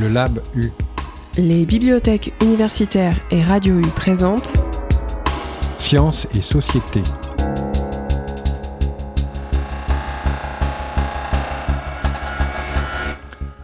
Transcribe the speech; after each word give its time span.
le 0.00 0.08
Lab 0.08 0.40
U. 0.54 0.70
Les 1.36 1.66
bibliothèques 1.66 2.32
universitaires 2.42 3.16
et 3.30 3.42
Radio 3.42 3.78
U 3.78 3.86
présentent 3.94 4.54
Sciences 5.76 6.26
et 6.34 6.40
société. 6.40 7.02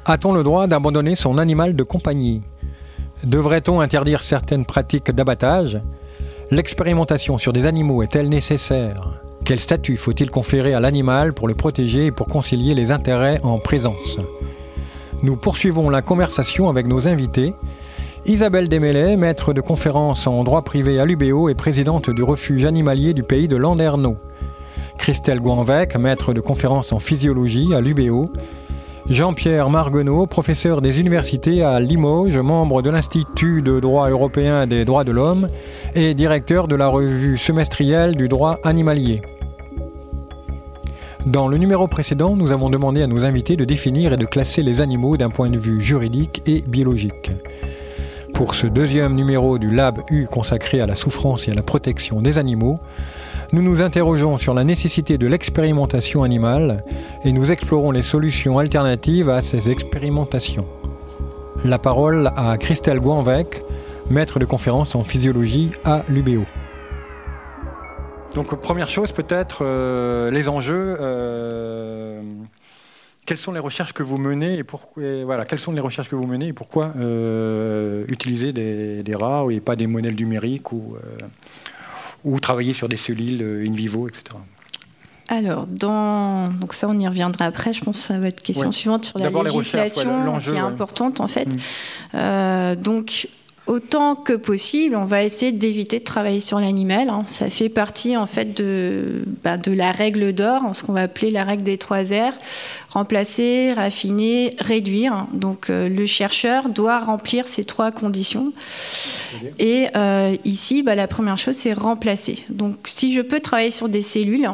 A-t-on 0.04 0.32
le 0.32 0.42
droit 0.42 0.66
d'abandonner 0.66 1.16
son 1.16 1.38
animal 1.38 1.74
de 1.74 1.82
compagnie? 1.82 2.42
Devrait-on 3.24 3.80
interdire 3.80 4.22
certaines 4.22 4.66
pratiques 4.66 5.10
d'abattage? 5.10 5.80
L'expérimentation 6.50 7.38
sur 7.38 7.54
des 7.54 7.64
animaux 7.64 8.02
est-elle 8.02 8.28
nécessaire? 8.28 9.22
Quel 9.46 9.58
statut 9.58 9.96
faut-il 9.96 10.30
conférer 10.30 10.74
à 10.74 10.80
l'animal 10.80 11.32
pour 11.32 11.48
le 11.48 11.54
protéger 11.54 12.06
et 12.06 12.12
pour 12.12 12.26
concilier 12.26 12.74
les 12.74 12.92
intérêts 12.92 13.40
en 13.42 13.58
présence? 13.58 14.18
Nous 15.26 15.34
poursuivons 15.34 15.90
la 15.90 16.02
conversation 16.02 16.68
avec 16.68 16.86
nos 16.86 17.08
invités. 17.08 17.52
Isabelle 18.26 18.68
Desmêlés, 18.68 19.16
maître 19.16 19.52
de 19.52 19.60
conférence 19.60 20.28
en 20.28 20.44
droit 20.44 20.62
privé 20.62 21.00
à 21.00 21.04
l'UBO 21.04 21.48
et 21.48 21.56
présidente 21.56 22.10
du 22.10 22.22
refuge 22.22 22.64
animalier 22.64 23.12
du 23.12 23.24
pays 23.24 23.48
de 23.48 23.56
Landerneau. 23.56 24.18
Christelle 24.98 25.40
Gouanvec, 25.40 25.96
maître 25.96 26.32
de 26.32 26.40
conférence 26.40 26.92
en 26.92 27.00
physiologie 27.00 27.74
à 27.74 27.80
l'UBO. 27.80 28.26
Jean-Pierre 29.10 29.68
Marguenot, 29.68 30.28
professeur 30.28 30.80
des 30.80 31.00
universités 31.00 31.64
à 31.64 31.80
Limoges, 31.80 32.38
membre 32.38 32.80
de 32.80 32.90
l'Institut 32.90 33.62
de 33.62 33.80
droit 33.80 34.08
européen 34.08 34.68
des 34.68 34.84
droits 34.84 35.02
de 35.02 35.10
l'homme 35.10 35.48
et 35.96 36.14
directeur 36.14 36.68
de 36.68 36.76
la 36.76 36.86
revue 36.86 37.36
semestrielle 37.36 38.14
du 38.14 38.28
droit 38.28 38.60
animalier. 38.62 39.22
Dans 41.26 41.48
le 41.48 41.58
numéro 41.58 41.88
précédent, 41.88 42.36
nous 42.36 42.52
avons 42.52 42.70
demandé 42.70 43.02
à 43.02 43.08
nos 43.08 43.24
invités 43.24 43.56
de 43.56 43.64
définir 43.64 44.12
et 44.12 44.16
de 44.16 44.24
classer 44.24 44.62
les 44.62 44.80
animaux 44.80 45.16
d'un 45.16 45.28
point 45.28 45.50
de 45.50 45.58
vue 45.58 45.80
juridique 45.80 46.40
et 46.46 46.62
biologique. 46.62 47.30
Pour 48.32 48.54
ce 48.54 48.68
deuxième 48.68 49.16
numéro 49.16 49.58
du 49.58 49.74
Lab 49.74 49.98
U 50.08 50.26
consacré 50.26 50.80
à 50.80 50.86
la 50.86 50.94
souffrance 50.94 51.48
et 51.48 51.50
à 51.50 51.54
la 51.54 51.64
protection 51.64 52.22
des 52.22 52.38
animaux, 52.38 52.78
nous 53.52 53.60
nous 53.60 53.82
interrogeons 53.82 54.38
sur 54.38 54.54
la 54.54 54.62
nécessité 54.62 55.18
de 55.18 55.26
l'expérimentation 55.26 56.22
animale 56.22 56.84
et 57.24 57.32
nous 57.32 57.50
explorons 57.50 57.90
les 57.90 58.02
solutions 58.02 58.60
alternatives 58.60 59.28
à 59.28 59.42
ces 59.42 59.68
expérimentations. 59.68 60.66
La 61.64 61.80
parole 61.80 62.30
à 62.36 62.56
Christelle 62.56 63.00
Gouanvec, 63.00 63.62
maître 64.10 64.38
de 64.38 64.44
conférence 64.44 64.94
en 64.94 65.02
physiologie 65.02 65.72
à 65.84 66.04
l'UBO. 66.08 66.44
Donc 68.36 68.54
première 68.60 68.90
chose 68.90 69.12
peut-être 69.12 69.60
euh, 69.62 70.30
les 70.30 70.46
enjeux. 70.46 70.98
euh, 71.00 72.20
quelles 73.24 73.38
sont 73.38 73.50
les 73.50 73.60
recherches 73.60 73.94
que 73.94 74.02
vous 74.02 74.18
menez 74.18 74.58
et 74.58 74.62
pourquoi 74.62 75.02
et 75.02 75.24
voilà 75.24 75.46
quelles 75.46 75.58
sont 75.58 75.72
les 75.72 75.80
recherches 75.80 76.10
que 76.10 76.14
vous 76.16 76.26
menez 76.26 76.48
et 76.48 76.52
pourquoi 76.52 76.92
euh, 76.98 78.04
utiliser 78.08 78.52
des, 78.52 79.02
des 79.02 79.16
rats 79.16 79.46
et 79.50 79.60
pas 79.60 79.74
des 79.74 79.86
modèles 79.86 80.14
numériques 80.16 80.70
ou 80.70 80.96
ou 82.24 82.38
travailler 82.38 82.74
sur 82.74 82.88
des 82.90 82.96
cellules 82.98 83.64
in 83.66 83.72
vivo, 83.72 84.06
etc. 84.06 84.36
Alors, 85.28 85.66
dans... 85.66 86.52
donc 86.52 86.74
ça, 86.74 86.88
on 86.88 86.98
y 86.98 87.06
reviendra 87.06 87.46
après. 87.46 87.72
Je 87.72 87.82
pense 87.84 87.98
que 87.98 88.02
ça 88.02 88.18
va 88.18 88.28
être 88.28 88.42
question 88.42 88.68
Ouais. 88.68 88.72
suivante 88.72 89.04
sur 89.06 89.18
la 89.18 89.30
législation 89.30 90.32
ouais, 90.34 90.40
qui 90.40 90.48
est 90.50 90.52
ouais. 90.52 90.58
importante 90.58 91.20
en 91.20 91.28
fait. 91.28 91.48
Mm. 92.12 92.74
Donc, 92.82 93.28
autant 93.66 94.14
que 94.14 94.32
possible, 94.32 94.96
on 94.96 95.04
va 95.04 95.24
essayer 95.24 95.52
d'éviter 95.52 95.98
de 95.98 96.04
travailler 96.04 96.40
sur 96.40 96.58
l'animal. 96.58 97.08
hein. 97.08 97.24
Ça 97.26 97.50
fait 97.50 97.68
partie 97.68 98.16
en 98.16 98.26
fait 98.26 98.56
de, 98.56 99.24
bah, 99.42 99.56
de 99.56 99.72
la 99.72 99.92
règle 99.92 100.32
d'or, 100.32 100.62
ce 100.72 100.82
qu'on 100.82 100.92
va 100.92 101.02
appeler 101.02 101.30
la 101.30 101.44
règle 101.44 101.62
des 101.62 101.78
trois 101.78 102.02
R 102.02 102.32
remplacer, 102.96 103.74
raffiner, 103.74 104.56
réduire. 104.58 105.26
Donc, 105.34 105.68
euh, 105.68 105.86
le 105.90 106.06
chercheur 106.06 106.70
doit 106.70 106.98
remplir 106.98 107.46
ces 107.46 107.62
trois 107.62 107.90
conditions. 107.90 108.54
Et 109.58 109.88
euh, 109.94 110.34
ici, 110.46 110.82
bah, 110.82 110.94
la 110.94 111.06
première 111.06 111.36
chose, 111.36 111.56
c'est 111.56 111.74
remplacer. 111.74 112.44
Donc, 112.48 112.76
si 112.84 113.12
je 113.12 113.20
peux 113.20 113.40
travailler 113.40 113.70
sur 113.70 113.90
des 113.90 114.00
cellules, 114.00 114.48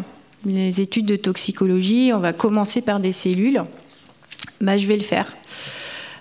les 0.45 0.81
études 0.81 1.07
de 1.07 1.15
toxicologie, 1.15 2.11
on 2.13 2.19
va 2.19 2.33
commencer 2.33 2.81
par 2.81 2.99
des 2.99 3.13
cellules, 3.13 3.63
bah, 4.61 4.77
je 4.77 4.89
vais 4.89 4.97
le 4.97 5.05
faire. 5.05 5.33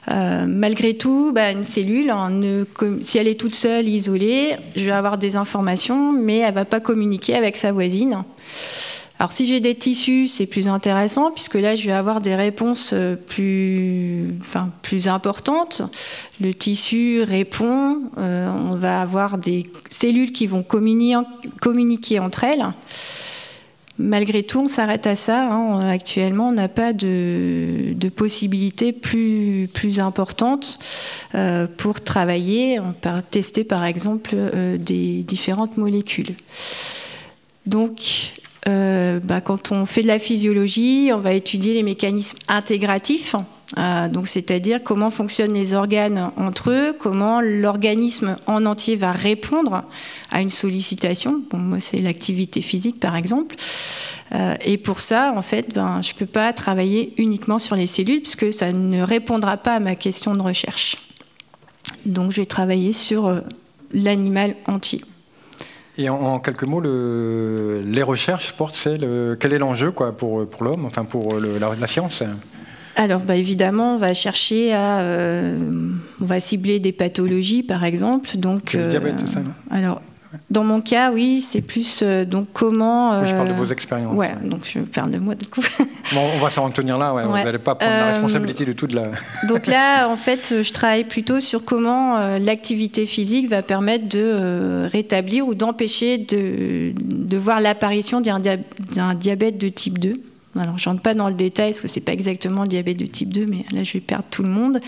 Euh, 0.10 0.46
malgré 0.48 0.96
tout, 0.96 1.32
bah, 1.34 1.52
une 1.52 1.64
cellule, 1.64 2.08
ne 2.32 2.64
com- 2.64 3.04
si 3.04 3.18
elle 3.20 3.28
est 3.28 3.40
toute 3.40 3.56
seule, 3.56 3.88
isolée, 3.88 4.56
je 4.76 4.86
vais 4.86 4.92
avoir 4.92 5.18
des 5.18 5.36
informations, 5.36 6.12
mais 6.12 6.40
elle 6.40 6.54
va 6.54 6.66
pas 6.66 6.80
communiquer 6.80 7.36
avec 7.36 7.56
sa 7.56 7.72
voisine. 7.72 8.24
Alors 9.20 9.32
si 9.32 9.46
j'ai 9.46 9.60
des 9.60 9.76
tissus, 9.76 10.28
c'est 10.28 10.48
plus 10.48 10.68
intéressant 10.68 11.30
puisque 11.30 11.54
là 11.54 11.76
je 11.76 11.86
vais 11.86 11.92
avoir 11.92 12.22
des 12.22 12.34
réponses 12.34 12.90
euh, 12.92 13.16
plus, 13.16 14.34
importantes. 15.06 15.84
Le 16.42 16.52
tissu 16.56 17.22
répond, 17.22 18.02
euh, 18.18 18.52
on 18.52 18.74
va 18.74 19.00
avoir 19.00 19.38
des 19.38 19.68
cellules 19.92 20.32
qui 20.32 20.48
vont 20.48 20.64
communiquer 20.64 22.18
entre 22.18 22.46
elles. 22.46 22.66
Malgré 24.02 24.44
tout, 24.44 24.62
on 24.62 24.68
s'arrête 24.68 25.06
à 25.06 25.16
ça. 25.16 25.44
hein. 25.44 25.88
Actuellement, 25.90 26.50
on 26.50 26.54
n'a 26.54 26.68
pas 26.68 26.92
de, 26.92 27.96
possibilités 28.16 28.92
plus, 28.92 29.70
importantes 30.00 30.80
euh, 31.36 31.68
pour 31.78 32.02
travailler, 32.02 32.80
tester 33.30 33.64
par 33.64 33.86
exemple 33.86 34.32
euh, 34.34 34.78
des 34.78 35.24
différentes 35.24 35.78
molécules. 35.78 36.36
Donc, 37.66 38.34
euh, 38.68 39.20
bah, 39.24 39.42
quand 39.42 39.72
on 39.72 39.86
fait 39.86 40.02
de 40.02 40.08
la 40.08 40.20
physiologie, 40.20 41.12
on 41.14 41.20
va 41.20 41.34
étudier 41.34 41.74
les 41.74 41.84
mécanismes 41.84 42.38
intégratifs. 42.48 43.36
Euh, 43.78 44.10
donc, 44.10 44.28
c'est-à-dire 44.28 44.82
comment 44.84 45.12
fonctionnent 45.12 45.54
les 45.54 45.74
organes 45.74 46.32
entre 46.36 46.72
eux, 46.72 46.94
comment 46.98 47.40
l'organisme 47.40 48.36
en 48.46 48.66
entier 48.66 48.98
va 48.98 49.12
répondre 49.12 49.84
à 50.30 50.42
une 50.42 50.50
sollicitation. 50.50 51.42
Moi, 51.54 51.80
c'est 51.80 52.00
l'activité 52.00 52.60
physique, 52.62 53.00
par 53.00 53.16
exemple. 53.16 53.56
Euh, 54.34 54.56
et 54.66 54.78
pour 54.78 55.00
ça, 55.00 55.34
en 55.36 55.42
fait, 55.42 55.74
ben, 55.74 56.02
je 56.02 56.14
ne 56.14 56.20
peux 56.20 56.26
pas 56.26 56.52
travailler 56.52 57.14
uniquement 57.18 57.60
sur 57.60 57.76
les 57.78 57.88
cellules, 57.88 58.22
puisque 58.22 58.54
ça 58.54 58.74
ne 58.74 59.02
répondra 59.02 59.56
pas 59.58 59.76
à 59.76 59.80
ma 59.80 59.96
question 59.96 60.36
de 60.36 60.42
recherche. 60.42 60.98
Donc, 62.06 62.32
je 62.34 62.42
vais 62.42 62.46
travailler 62.46 62.92
sur 62.92 63.28
euh, 63.28 63.40
l'animal 63.94 64.56
entier. 64.68 65.02
Et 65.98 66.10
en, 66.10 66.40
quelques 66.40 66.64
mots, 66.64 66.80
le- 66.82 67.84
les 67.86 68.04
recherches 68.04 68.54
portent 68.54 68.76
c'est 68.76 68.98
quel 69.40 69.54
est 69.54 69.60
l'enjeu 69.60 69.92
quoi 69.92 70.12
pour 70.18 70.46
l'homme, 70.62 70.86
enfin 70.86 71.04
pour 71.06 71.38
la 71.40 71.88
science? 71.88 72.24
Alors, 73.02 73.22
bah, 73.22 73.36
évidemment, 73.36 73.96
on 73.96 73.98
va 73.98 74.14
chercher 74.14 74.74
à, 74.74 75.00
euh, 75.00 75.58
on 76.22 76.24
va 76.24 76.40
cibler 76.40 76.78
des 76.80 76.92
pathologies, 76.92 77.64
par 77.64 77.84
exemple. 77.84 78.38
Donc, 78.38 78.74
le 78.74 78.82
euh, 78.82 78.88
diabète, 78.90 79.16
c'est 79.22 79.34
ça, 79.34 79.40
non? 79.40 79.50
Alors, 79.72 80.04
dans 80.52 80.64
mon 80.64 80.82
cas, 80.82 81.12
oui, 81.12 81.42
c'est 81.42 81.62
plus 81.62 82.02
euh, 82.04 82.26
donc 82.26 82.50
comment. 82.54 83.20
Oui, 83.20 83.28
je 83.28 83.34
parle 83.34 83.48
de 83.48 83.54
vos 83.54 83.66
expériences. 83.66 84.16
Ouais, 84.16 84.36
donc 84.46 84.70
je 84.72 84.80
parle 84.82 85.10
de 85.10 85.18
moi 85.18 85.34
du 85.34 85.48
coup. 85.48 85.62
Bon, 86.14 86.22
on 86.36 86.40
va 86.40 86.52
s'en 86.52 86.70
tenir 86.70 87.00
là. 87.00 87.12
ouais, 87.12 87.24
Vous 87.24 87.32
Ouais. 87.34 87.44
n'allez 87.44 87.58
pas 87.58 87.74
prendre 87.74 87.92
la 87.92 88.06
responsabilité 88.06 88.66
de 88.66 88.74
toute 88.74 88.94
la. 88.94 89.08
Donc 89.50 89.66
là, 89.66 90.08
en 90.08 90.16
fait, 90.16 90.62
je 90.62 90.72
travaille 90.72 91.06
plutôt 91.06 91.40
sur 91.40 91.66
comment 91.66 92.38
l'activité 92.38 93.06
physique 93.08 93.50
va 93.50 93.62
permettre 93.64 94.08
de 94.10 94.88
rétablir 94.92 95.48
ou 95.48 95.56
d'empêcher 95.56 96.20
de, 96.20 96.94
de 97.02 97.38
voir 97.38 97.60
l'apparition 97.60 98.22
d'un 98.22 99.16
diabète 99.16 99.58
de 99.58 99.70
type 99.70 99.98
2. 100.00 100.14
Alors, 100.60 100.78
je 100.78 100.90
rentre 100.90 101.02
pas 101.02 101.14
dans 101.14 101.30
le 101.30 101.34
détail 101.34 101.72
parce 101.72 101.82
que 101.82 101.88
c'est 101.88 102.02
pas 102.02 102.14
exactement 102.14 102.64
le 102.64 102.68
diabète 102.68 102.98
de 102.98 103.06
type 103.06 103.32
2, 103.32 103.46
mais 103.46 103.66
là, 103.72 103.84
je 103.84 103.94
vais 103.94 104.00
perdre 104.02 104.26
tout 104.30 104.44
le 104.44 104.50
monde. 104.50 104.80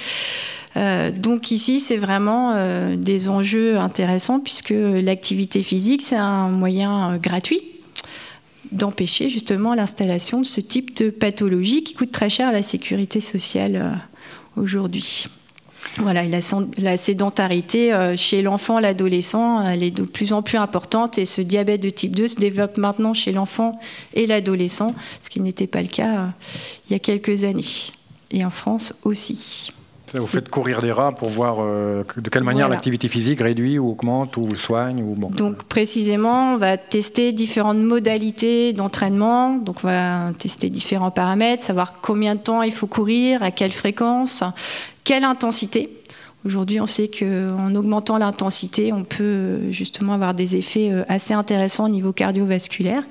Euh, 0.75 1.11
donc 1.11 1.51
ici, 1.51 1.79
c'est 1.79 1.97
vraiment 1.97 2.53
euh, 2.55 2.95
des 2.95 3.29
enjeux 3.29 3.77
intéressants 3.77 4.39
puisque 4.39 4.73
l'activité 4.73 5.61
physique, 5.61 6.01
c'est 6.01 6.15
un 6.15 6.49
moyen 6.49 7.13
euh, 7.13 7.17
gratuit 7.17 7.61
d'empêcher 8.71 9.29
justement 9.29 9.75
l'installation 9.75 10.41
de 10.41 10.45
ce 10.45 10.59
type 10.59 10.97
de 10.97 11.11
pathologie 11.11 11.83
qui 11.83 11.93
coûte 11.93 12.11
très 12.11 12.29
cher 12.29 12.47
à 12.47 12.51
la 12.51 12.63
sécurité 12.63 13.19
sociale 13.19 14.01
aujourd'hui. 14.55 15.27
Voilà, 15.99 16.23
et 16.23 16.31
la, 16.79 16.97
sédentarité 16.97 17.93
euh, 17.93 18.15
chez 18.17 18.41
l'enfant, 18.41 18.79
l'adolescent, 18.79 19.63
elle 19.63 19.83
est 19.83 19.91
de 19.91 20.03
plus 20.03 20.33
en 20.33 20.41
plus 20.41 20.57
importante 20.57 21.19
et 21.19 21.25
ce 21.25 21.41
diabète 21.41 21.83
de 21.83 21.89
type 21.89 22.15
2 22.15 22.27
se 22.27 22.35
développe 22.37 22.77
maintenant 22.77 23.13
chez 23.13 23.31
l'enfant 23.31 23.79
et 24.13 24.25
l'adolescent, 24.25 24.95
ce 25.21 25.29
qui 25.29 25.39
n'était 25.39 25.67
pas 25.67 25.81
le 25.81 25.87
cas 25.87 26.17
euh, 26.17 26.27
il 26.87 26.93
y 26.93 26.95
a 26.95 26.99
quelques 26.99 27.43
années. 27.43 27.91
Et 28.31 28.43
en 28.43 28.49
France 28.49 28.95
aussi. 29.03 29.71
Vous 30.19 30.27
faites 30.27 30.49
courir 30.49 30.81
des 30.81 30.91
rats 30.91 31.11
pour 31.11 31.29
voir 31.29 31.57
euh, 31.59 32.03
de 32.17 32.29
quelle 32.29 32.43
manière 32.43 32.67
Voilà. 32.67 32.75
l'activité 32.75 33.07
physique 33.07 33.41
réduit 33.41 33.79
ou 33.79 33.89
augmente 33.89 34.37
ou 34.37 34.55
soigne 34.55 35.01
ou 35.01 35.15
bon. 35.15 35.29
Donc 35.29 35.63
précisément, 35.63 36.53
on 36.53 36.57
va 36.57 36.77
tester 36.77 37.31
différentes 37.31 37.79
modalités 37.79 38.73
d'entraînement. 38.73 39.55
Donc 39.55 39.77
on 39.83 39.87
va 39.87 40.31
tester 40.37 40.69
différents 40.69 41.09
paramètres, 41.09 41.63
savoir 41.63 41.99
combien 42.01 42.35
de 42.35 42.41
temps 42.41 42.61
il 42.61 42.71
faut 42.71 42.85
courir, 42.85 43.41
à 43.41 43.49
quelle 43.49 43.71
fréquence, 43.71 44.43
quelle 45.03 45.23
intensité. 45.23 45.89
Aujourd'hui, 46.45 46.81
on 46.81 46.85
sait 46.85 47.07
qu'en 47.07 47.73
augmentant 47.73 48.17
l'intensité, 48.17 48.91
on 48.91 49.03
peut 49.03 49.23
euh, 49.23 49.71
justement 49.71 50.13
avoir 50.13 50.33
des 50.33 50.57
effets 50.57 50.91
euh, 50.91 51.03
assez 51.07 51.33
intéressants 51.33 51.85
au 51.85 51.89
niveau 51.89 52.11
cardiovasculaire. 52.11 53.03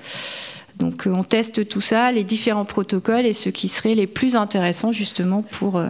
Donc 0.77 1.07
euh, 1.07 1.11
on 1.11 1.25
teste 1.25 1.67
tout 1.67 1.81
ça, 1.81 2.13
les 2.13 2.25
différents 2.25 2.67
protocoles 2.67 3.25
et 3.25 3.33
ceux 3.33 3.51
qui 3.51 3.69
seraient 3.69 3.95
les 3.95 4.07
plus 4.07 4.37
intéressants 4.37 4.93
justement 4.93 5.43
pour 5.43 5.83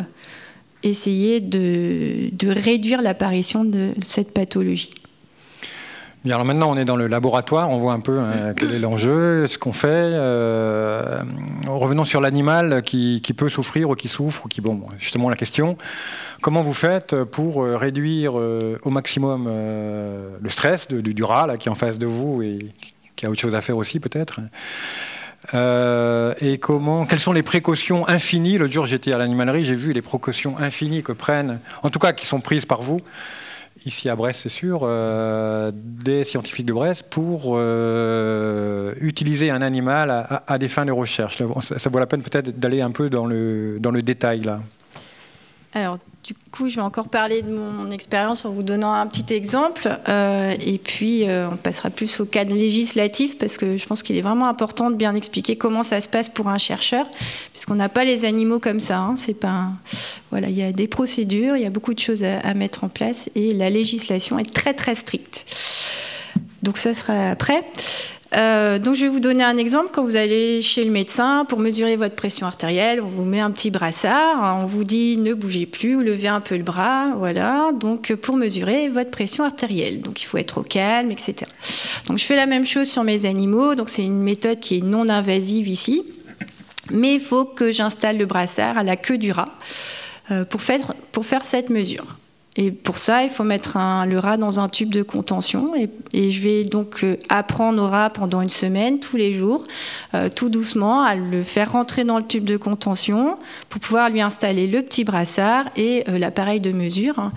essayer 0.85 1.41
de, 1.41 2.31
réduire 2.47 3.03
l'apparition 3.03 3.65
de 3.65 3.91
cette 4.05 4.33
pathologie. 4.33 4.93
Bien, 6.25 6.37
alors 6.37 6.47
maintenant 6.47 6.71
on 6.71 6.77
est 6.77 6.85
dans 6.85 6.95
le 6.95 7.09
laboratoire, 7.09 7.69
on 7.69 7.79
voit 7.79 7.95
un 7.95 7.99
peu 7.99 8.21
hein, 8.21 8.55
quel 8.57 8.73
est 8.73 8.79
l'enjeu, 8.79 9.49
ce 9.49 9.59
qu'on 9.59 9.73
fait. 9.73 9.89
Euh, 9.89 11.21
revenons 11.67 12.05
sur 12.05 12.21
l'animal 12.21 12.83
qui, 12.83 13.21
peut 13.37 13.49
souffrir 13.49 13.91
ou 13.91 13.97
qui 13.97 14.07
souffre, 14.07 14.47
ou 14.47 14.49
qui, 14.49 14.61
bon, 14.61 14.83
justement 15.01 15.29
la 15.29 15.35
question, 15.35 15.77
comment 16.41 16.63
vous 16.63 16.75
faites 16.75 17.25
pour 17.25 17.65
euh, 17.65 17.77
réduire 17.77 18.39
euh, 18.39 18.79
au 18.85 18.91
maximum 18.91 19.47
le 19.49 20.49
stress 20.49 20.87
du 20.87 21.25
rat 21.25 21.49
là, 21.49 21.57
qui 21.57 21.69
est 21.69 21.73
en 21.73 21.75
face 21.77 21.99
de 21.99 22.07
vous 22.07 22.41
et 22.41 22.67
qui 23.17 23.27
a 23.27 23.31
autre 23.31 23.41
chose 23.41 23.57
à 23.57 23.61
faire 23.61 23.77
aussi 23.77 23.99
peut-être 23.99 24.39
et 25.53 26.59
comment, 26.59 27.05
quelles 27.05 27.19
sont 27.19 27.33
les 27.33 27.43
précautions 27.43 28.09
infinies? 28.09 28.59
Le 28.59 28.71
jour 28.71 28.87
j'étais 28.87 29.13
à 29.13 29.19
l'animalerie, 29.19 29.65
j'ai 29.65 29.75
vu 29.75 29.93
les 29.93 30.03
précautions 30.03 30.57
infinies 30.57 31.03
que 31.03 31.11
prennent, 31.11 31.59
en 31.83 31.91
tout 31.91 31.99
cas 31.99 32.13
qui 32.13 32.27
sont 32.27 32.41
prises 32.41 32.65
par 32.65 32.81
vous, 32.81 33.01
ici 33.87 34.09
à 34.09 34.17
Brest, 34.17 34.41
c'est 34.43 34.49
sûr, 34.49 34.81
euh, 34.83 35.71
des 35.75 36.25
scientifiques 36.25 36.67
de 36.67 36.73
Brest 36.73 37.05
pour 37.11 37.55
euh, 37.55 38.95
utiliser 39.01 39.51
un 39.51 39.63
animal 39.63 40.43
à, 40.47 40.59
des 40.59 40.69
fins 40.69 40.85
de 40.85 40.93
recherche. 40.93 41.43
Ça, 41.61 41.91
vaut 41.91 41.99
la 41.99 42.07
peine 42.07 42.23
peut-être 42.23 42.59
d'aller 42.59 42.81
un 42.81 42.91
peu 42.91 43.11
dans 43.11 43.27
le, 43.27 43.79
dans 43.81 43.91
le 43.91 44.03
détail 44.03 44.41
là. 44.41 44.61
Alors, 45.75 45.99
du 46.25 46.35
coup, 46.53 46.69
je 46.69 46.77
vais 46.77 46.83
encore 46.83 47.09
parler 47.09 47.43
de 47.43 47.53
mon 47.53 47.91
expérience 47.91 48.45
en 48.45 48.51
vous 48.51 48.63
donnant 48.63 48.93
un 48.93 49.07
petit 49.09 49.35
exemple. 49.35 49.99
Euh, 50.09 50.55
et 50.61 50.79
puis, 50.79 51.29
euh, 51.29 51.49
on 51.51 51.57
passera 51.57 51.91
plus 51.91 52.21
au 52.21 52.27
cadre 52.27 52.55
législatif 52.55 53.39
parce 53.39 53.59
que 53.59 53.77
je 53.77 53.87
pense 53.87 54.05
qu'il 54.05 54.17
est 54.17 54.23
vraiment 54.23 54.47
important 54.47 54.91
de 54.91 54.95
bien 54.95 55.17
expliquer 55.17 55.57
comment 55.57 55.83
ça 55.83 56.01
se 56.01 56.09
passe 56.09 56.29
pour 56.29 56.49
un 56.49 56.59
chercheur, 56.59 57.07
puisqu'on 57.53 57.75
n'a 57.75 57.89
pas 57.89 58.05
les 58.05 58.25
animaux 58.25 58.61
comme 58.61 58.79
ça. 58.79 58.99
Hein. 58.99 59.17
C'est 59.17 59.35
pas 59.35 59.71
voilà, 60.31 60.49
il 60.49 60.57
y 60.57 60.63
a 60.63 60.71
des 60.71 60.87
procédures, 60.87 61.57
il 61.57 61.63
y 61.63 61.67
a 61.67 61.71
beaucoup 61.71 61.95
de 61.95 61.99
choses 61.99 62.25
à 62.25 62.55
mettre 62.55 62.85
en 62.85 62.89
place 62.89 63.29
et 63.35 63.53
la 63.53 63.69
législation 63.69 64.39
est 64.39 64.53
très 64.53 64.75
très 64.75 64.95
stricte. 64.95 65.45
Donc 66.63 66.79
ça 66.79 66.95
sera 66.95 67.31
après. 67.31 67.65
Euh, 68.35 68.79
donc 68.79 68.95
je 68.95 69.03
vais 69.03 69.11
vous 69.11 69.21
donner 69.21 69.45
un 69.45 69.57
exemple. 69.57 69.89
Quand 69.93 70.05
vous 70.05 70.17
allez 70.17 70.63
chez 70.63 70.85
le 70.85 70.91
médecin 70.91 71.45
pour 71.47 71.59
mesurer 71.59 71.97
votre 71.97 72.15
pression 72.15 72.47
artérielle, 72.47 73.01
on 73.01 73.07
vous 73.07 73.25
met 73.25 73.41
un 73.41 73.51
petit 73.51 73.71
brassard, 73.71 74.63
on 74.63 74.65
vous 74.65 74.85
dit 74.85 75.19
ne 75.19 75.35
bougez 75.35 75.67
plus 75.67 75.97
ou 75.97 76.01
levez 76.01 76.29
un 76.29 76.41
peu 76.41 76.57
le 76.57 76.63
bras, 76.63 77.13
voilà. 77.17 77.71
Donc 77.79 78.15
pour 78.15 78.37
mesurer 78.37 78.89
votre 78.89 79.11
pression 79.11 79.45
artérielle, 79.45 80.01
donc 80.01 80.23
il 80.23 80.27
faut 80.27 80.39
être 80.39 80.59
au 80.59 80.63
calme, 80.63 81.11
etc. 81.11 81.51
Donc 82.07 82.19
je 82.19 82.25
fais 82.25 82.37
la 82.37 82.47
même 82.47 82.65
chose 82.65 82.89
sur 82.91 83.05
mes 83.05 83.27
animaux. 83.27 83.75
Donc 83.75 83.91
c'est 83.91 84.05
une 84.05 84.23
méthode 84.23 84.61
qui 84.61 84.79
est 84.79 84.83
non 84.83 85.09
invasive 85.09 85.69
ici, 85.69 86.05
mais 86.91 87.15
il 87.15 87.21
faut 87.21 87.45
que 87.45 87.71
j'installe 87.71 88.17
le 88.17 88.27
brassard 88.27 88.79
à 88.79 88.83
la 88.83 88.97
queue 88.97 89.19
du 89.19 89.33
rat 89.33 89.55
euh, 90.31 90.45
pour 90.45 90.63
faire 90.63 91.45
cette 91.45 91.69
mesure. 91.69 92.17
Et 92.57 92.71
pour 92.71 92.99
ça, 92.99 93.25
il 93.25 93.31
faut 93.31 93.45
mettre 93.45 93.79
le 94.07 94.19
rat 94.19 94.37
dans 94.37 94.61
un 94.61 94.69
tube 94.69 94.91
de 94.91 95.03
contention. 95.03 95.73
Et, 96.13 96.31
je 96.31 96.41
vais 96.41 96.65
donc 96.65 97.03
euh, 97.03 97.17
apprendre 97.31 97.83
au 97.83 97.89
rat 97.89 98.11
pendant 98.11 98.43
une 98.43 98.51
semaine, 98.51 99.01
tous 99.01 99.17
les 99.17 99.33
jours, 99.33 99.65
euh, 100.15 100.29
tout 100.29 100.51
doucement, 100.51 101.03
à 101.03 101.15
le 101.15 101.43
faire 101.45 101.73
rentrer 101.73 102.05
dans 102.05 102.19
le 102.19 102.27
tube 102.27 102.45
de 102.45 102.59
contention 102.59 103.39
pour 103.71 103.81
pouvoir 103.81 104.11
lui 104.11 104.21
installer 104.21 104.67
le 104.67 104.83
petit 104.83 105.05
brassard 105.05 105.65
et 105.77 106.05
euh, 106.09 106.19
l'appareil 106.19 106.61
de 106.61 106.73
mesure. 106.73 107.19
Hein. 107.19 107.33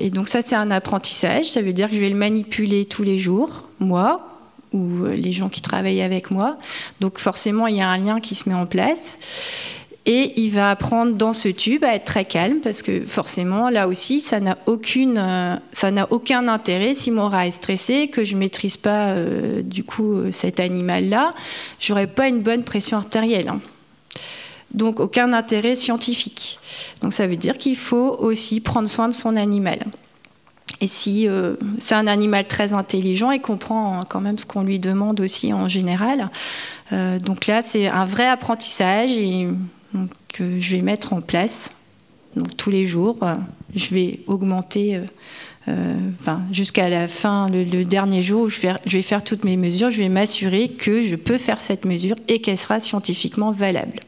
et 0.00 0.10
donc 0.10 0.28
ça, 0.28 0.40
c'est 0.40 0.56
un 0.56 0.70
apprentissage. 0.70 1.46
Ça 1.50 1.60
veut 1.60 1.74
dire 1.74 1.90
que 1.90 1.94
je 1.94 2.00
vais 2.00 2.08
le 2.08 2.16
manipuler 2.16 2.86
tous 2.86 3.02
les 3.02 3.18
jours, 3.18 3.68
moi 3.80 4.32
ou 4.72 5.04
les 5.06 5.32
gens 5.32 5.48
qui 5.48 5.62
travaillent 5.62 6.02
avec 6.02 6.30
moi. 6.30 6.58
Donc 7.00 7.18
forcément, 7.18 7.66
il 7.66 7.76
y 7.76 7.80
a 7.80 7.88
un 7.88 7.98
lien 7.98 8.20
qui 8.20 8.34
se 8.34 8.48
met 8.48 8.54
en 8.54 8.66
place. 8.66 9.18
Et 10.08 10.40
il 10.40 10.50
va 10.50 10.70
apprendre 10.70 11.14
dans 11.14 11.32
ce 11.32 11.48
tube 11.48 11.82
à 11.82 11.92
être 11.94 12.04
très 12.04 12.24
calme 12.24 12.60
parce 12.62 12.82
que 12.82 13.04
forcément, 13.04 13.68
là 13.70 13.88
aussi, 13.88 14.20
ça 14.20 14.38
n'a 14.38 14.56
aucune, 14.66 15.18
euh, 15.18 15.56
ça 15.72 15.90
n'a 15.90 16.06
aucun 16.12 16.46
intérêt 16.46 16.94
si 16.94 17.10
mon 17.10 17.26
rat 17.26 17.48
est 17.48 17.50
stressé, 17.50 18.06
que 18.06 18.22
je 18.22 18.36
maîtrise 18.36 18.76
pas 18.76 19.08
euh, 19.08 19.62
du 19.62 19.82
coup 19.82 20.14
euh, 20.14 20.30
cet 20.30 20.60
animal-là, 20.60 21.34
j'aurai 21.80 22.06
pas 22.06 22.28
une 22.28 22.40
bonne 22.40 22.62
pression 22.62 22.98
artérielle. 22.98 23.48
Hein. 23.48 23.60
Donc 24.72 25.00
aucun 25.00 25.32
intérêt 25.32 25.74
scientifique. 25.74 26.60
Donc 27.00 27.12
ça 27.12 27.26
veut 27.26 27.36
dire 27.36 27.58
qu'il 27.58 27.76
faut 27.76 28.16
aussi 28.20 28.60
prendre 28.60 28.86
soin 28.86 29.08
de 29.08 29.14
son 29.14 29.34
animal. 29.34 29.80
Et 30.80 30.88
si 30.88 31.26
c'est 31.78 31.94
un 31.94 32.06
animal 32.06 32.46
très 32.46 32.74
intelligent 32.74 33.30
et 33.30 33.38
comprend 33.38 34.04
quand 34.06 34.20
même 34.20 34.36
ce 34.36 34.44
qu'on 34.44 34.62
lui 34.62 34.78
demande 34.78 35.20
aussi 35.20 35.54
en 35.54 35.68
général, 35.68 36.28
donc 36.90 37.46
là 37.46 37.62
c'est 37.62 37.86
un 37.86 38.04
vrai 38.04 38.26
apprentissage 38.26 39.12
que 40.28 40.60
je 40.60 40.76
vais 40.76 40.82
mettre 40.82 41.12
en 41.12 41.20
place. 41.20 41.70
Tous 42.56 42.70
les 42.70 42.84
jours, 42.84 43.18
euh, 43.22 43.34
je 43.74 43.94
vais 43.94 44.20
augmenter. 44.26 44.96
Euh, 44.96 45.04
euh, 45.68 46.36
jusqu'à 46.52 46.88
la 46.88 47.08
fin, 47.08 47.48
le, 47.48 47.84
dernier 47.84 48.22
jour 48.22 48.42
où 48.42 48.48
je 48.48 48.60
vais, 48.60 49.02
faire 49.02 49.24
toutes 49.24 49.44
mes 49.44 49.56
mesures, 49.56 49.90
je 49.90 49.98
vais 49.98 50.08
m'assurer 50.08 50.68
que 50.68 51.00
je 51.00 51.16
peux 51.16 51.38
faire 51.38 51.60
cette 51.60 51.84
mesure 51.84 52.14
et 52.28 52.40
qu'elle 52.40 52.58
sera 52.58 52.78
scientifiquement 52.78 53.50
valable. 53.50 53.98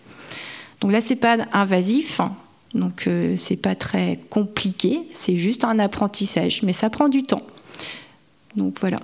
Donc 0.80 0.92
là, 0.92 1.00
c'est 1.00 1.16
pas 1.16 1.36
invasif, 1.52 2.20
hein. 2.20 2.36
donc 2.74 3.08
c'est 3.34 3.56
pas 3.56 3.74
très 3.74 4.20
compliqué, 4.31 5.00
c'est 5.14 5.36
juste 5.36 5.64
un 5.64 5.81
apprentissage, 5.81 6.62
mais 6.62 6.72
ça 6.72 6.90
prend 6.90 7.08
du 7.08 7.24
temps. 7.24 7.42
Donc 8.54 8.76
voilà. 8.78 9.00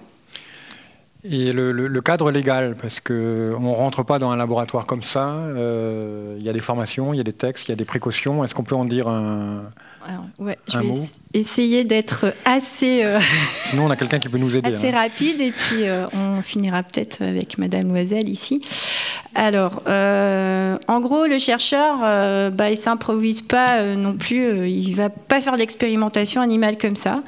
Et 1.27 1.53
le, 1.53 2.01
cadre 2.03 2.31
légal, 2.31 2.77
parce 2.81 3.01
qu'on 3.01 3.15
ne 3.15 3.75
rentre 3.75 4.03
pas 4.03 4.19
dans 4.19 4.31
un 4.31 4.37
laboratoire 4.37 4.85
comme 4.85 5.03
ça, 5.03 5.31
euh, 5.31 6.37
il 6.39 6.45
y 6.45 6.51
a 6.51 6.53
des 6.53 6.61
formations, 6.61 7.15
il 7.15 7.17
y 7.17 7.21
a 7.21 7.25
des 7.25 7.33
textes, 7.33 7.69
il 7.69 7.71
y 7.71 7.73
a 7.73 7.77
des 7.77 7.87
précautions. 7.87 8.45
Est-ce 8.45 8.55
qu'on 8.55 8.63
peut 8.63 8.75
en 8.75 8.85
dire 8.85 9.09
un, 9.09 9.63
ouais, 10.39 10.59
je 10.69 10.79
vais 10.79 10.91
essayer 11.33 11.85
d'être 11.85 12.35
assez. 12.45 13.03
Euh, 13.05 13.19
Sinon, 13.71 13.87
on 13.87 13.91
a 13.91 13.97
quelqu'un 13.97 14.19
qui 14.19 14.29
peut 14.29 14.37
nous 14.37 14.55
aider. 14.55 14.75
Assez 14.75 14.91
hein. 14.91 15.01
rapide, 15.01 15.41
et 15.41 15.51
puis 15.51 15.89
euh, 15.89 16.05
on 16.13 16.43
finira 16.43 16.83
peut-être 16.83 17.23
avec 17.23 17.57
Madame 17.57 17.89
Loisel 17.89 18.29
ici. 18.29 18.61
Alors, 19.35 19.81
en 19.87 21.01
gros, 21.01 21.25
le 21.27 21.39
chercheur, 21.39 22.01
bah, 22.53 22.71
il 22.71 22.77
s'improvise 22.77 23.41
pas 23.41 23.97
non 23.97 24.13
plus. 24.13 24.69
il 24.69 24.95
va 24.95 25.09
pas 25.09 25.41
faire 25.41 25.57
l'expérimentation 25.57 26.43
animale 26.43 26.77
comme 26.77 26.97
ça. 26.97 27.23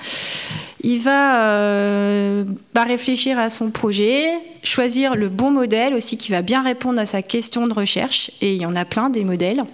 Il 0.83 1.01
va 1.01 1.41
euh, 1.41 2.45
bah, 2.75 2.85
réfléchir 2.85 3.39
à 3.39 3.49
son 3.49 3.71
projet, 3.71 4.27
choisir 4.63 5.17
le 5.17 5.29
bon 5.29 5.51
modèle 5.51 5.95
aussi 5.95 6.17
qui 6.19 6.31
va 6.31 6.43
bien 6.43 6.63
répondre 6.63 7.01
à 7.01 7.07
sa 7.07 7.23
question 7.23 7.67
de 7.67 7.75
recherche. 7.75 8.31
Et 8.41 8.55
il 8.55 8.61
y 8.61 8.67
en 8.67 8.77
a 8.77 8.85
plein 8.85 9.09
des 9.09 9.25
modèles. 9.25 9.65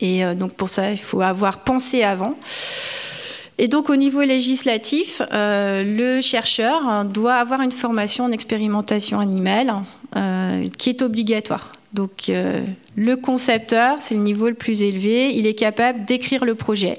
Et 0.00 0.24
euh, 0.24 0.34
donc 0.34 0.52
pour 0.52 0.70
ça, 0.70 0.90
il 0.90 0.98
faut 0.98 1.20
avoir 1.20 1.58
pensé 1.58 2.02
avant. 2.02 2.36
Et 3.58 3.68
donc 3.68 3.90
au 3.90 3.96
niveau 3.96 4.22
législatif, 4.22 5.20
euh, 5.32 5.82
le 5.84 6.20
chercheur 6.20 7.04
doit 7.04 7.34
avoir 7.34 7.60
une 7.60 7.72
formation 7.72 8.24
en 8.24 8.32
expérimentation 8.32 9.20
animale 9.20 9.74
qui 10.78 10.88
est 10.88 11.02
obligatoire. 11.02 11.72
Donc 11.92 12.30
le 12.96 13.14
concepteur, 13.16 13.96
c'est 14.00 14.14
le 14.14 14.20
niveau 14.20 14.48
le 14.48 14.54
plus 14.54 14.82
élevé, 14.82 15.34
il 15.34 15.46
est 15.46 15.54
capable 15.54 16.06
d'écrire 16.06 16.44
le 16.46 16.54
projet. 16.54 16.98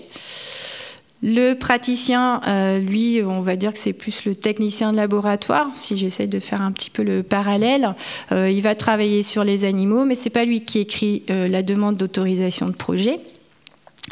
Le 1.21 1.53
praticien, 1.53 2.41
euh, 2.47 2.79
lui, 2.79 3.21
on 3.25 3.41
va 3.41 3.57
dire 3.57 3.73
que 3.73 3.79
c'est 3.79 3.91
plus 3.91 4.23
le 4.23 4.35
technicien 4.35 4.91
de 4.91 4.97
laboratoire, 4.97 5.69
si 5.75 5.97
j'essaie 5.97 6.27
de 6.27 6.39
faire 6.39 6.61
un 6.61 6.71
petit 6.71 6.89
peu 6.89 7.03
le 7.03 7.23
parallèle. 7.23 7.93
Euh, 8.31 8.49
il 8.49 8.61
va 8.61 8.73
travailler 8.73 9.21
sur 9.21 9.43
les 9.43 9.65
animaux, 9.65 10.05
mais 10.05 10.15
c'est 10.15 10.29
pas 10.29 10.45
lui 10.45 10.61
qui 10.61 10.79
écrit 10.79 11.23
euh, 11.29 11.49
la 11.49 11.61
demande 11.61 11.97
d'autorisation 11.97 12.67
de 12.67 12.71
projet. 12.71 13.19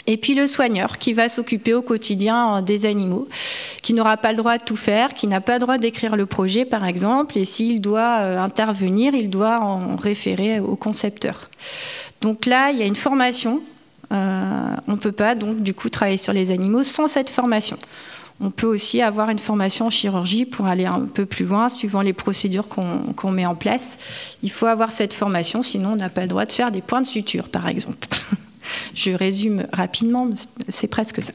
Et 0.05 0.17
puis 0.17 0.35
le 0.35 0.47
soigneur 0.47 0.97
qui 0.97 1.13
va 1.13 1.29
s'occuper 1.29 1.73
au 1.73 1.81
quotidien 1.81 2.61
des 2.61 2.85
animaux, 2.85 3.29
qui 3.81 3.93
n'aura 3.93 4.17
pas 4.17 4.31
le 4.31 4.37
droit 4.37 4.57
de 4.57 4.63
tout 4.63 4.75
faire, 4.75 5.13
qui 5.13 5.27
n'a 5.27 5.39
pas 5.39 5.53
le 5.53 5.59
droit 5.59 5.77
d'écrire 5.77 6.17
le 6.17 6.25
projet 6.25 6.65
par 6.65 6.85
exemple, 6.85 7.37
et 7.37 7.45
s'il 7.45 7.81
doit 7.81 8.17
intervenir, 8.39 9.15
il 9.15 9.29
doit 9.29 9.59
en 9.59 9.95
référer 9.95 10.59
au 10.59 10.75
concepteur. 10.75 11.49
Donc 12.21 12.45
là, 12.45 12.69
il 12.71 12.77
y 12.77 12.83
a 12.83 12.85
une 12.85 12.95
formation 12.95 13.61
on 14.09 14.91
ne 14.91 14.95
peut 14.95 15.11
pas 15.11 15.35
donc 15.35 15.61
du 15.61 15.73
coup 15.73 15.89
travailler 15.89 16.17
sur 16.17 16.33
les 16.33 16.51
animaux 16.51 16.83
sans 16.83 17.07
cette 17.07 17.29
formation. 17.29 17.77
On 18.39 18.51
peut 18.51 18.67
aussi 18.67 19.01
avoir 19.01 19.29
une 19.29 19.39
formation 19.39 19.87
en 19.87 19.89
chirurgie 19.89 20.45
pour 20.45 20.67
aller 20.67 20.85
un 20.85 21.01
peu 21.01 21.25
plus 21.25 21.45
loin, 21.45 21.69
suivant 21.69 22.01
les 22.01 22.13
procédures 22.13 22.67
qu'on 22.67 23.31
met 23.31 23.47
en 23.47 23.55
place. 23.55 23.97
Il 24.43 24.51
faut 24.51 24.67
avoir 24.67 24.91
cette 24.91 25.13
formation, 25.13 25.63
sinon 25.63 25.93
on 25.93 25.95
n'a 25.95 26.09
pas 26.09 26.21
le 26.21 26.27
droit 26.27 26.45
de 26.45 26.51
faire 26.51 26.71
des 26.71 26.81
points 26.81 27.01
de 27.01 27.07
suture, 27.07 27.49
par 27.49 27.67
exemple. 27.67 28.07
Je 28.93 29.11
résume 29.11 29.65
rapidement, 29.73 30.29
c'est 30.69 30.87
presque 30.87 31.23
ça. 31.23 31.33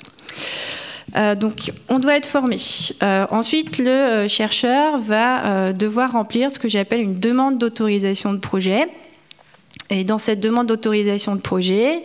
Euh, 1.17 1.35
donc, 1.35 1.73
on 1.89 1.99
doit 1.99 2.17
être 2.17 2.27
formé. 2.27 2.57
Euh, 3.03 3.27
ensuite, 3.31 3.79
le 3.79 4.27
chercheur 4.29 4.99
va 4.99 5.73
devoir 5.73 6.13
remplir 6.13 6.53
ce 6.53 6.61
que 6.61 6.69
j'appelle 6.69 7.03
une 7.03 7.19
demande 7.19 7.59
d'autorisation 7.59 8.33
de 8.33 8.39
projet. 8.39 8.87
Et 9.93 10.05
dans 10.05 10.17
cette 10.17 10.41
demande 10.41 10.69
d'autorisation 10.69 11.37
de 11.37 11.41
projet, 11.43 12.03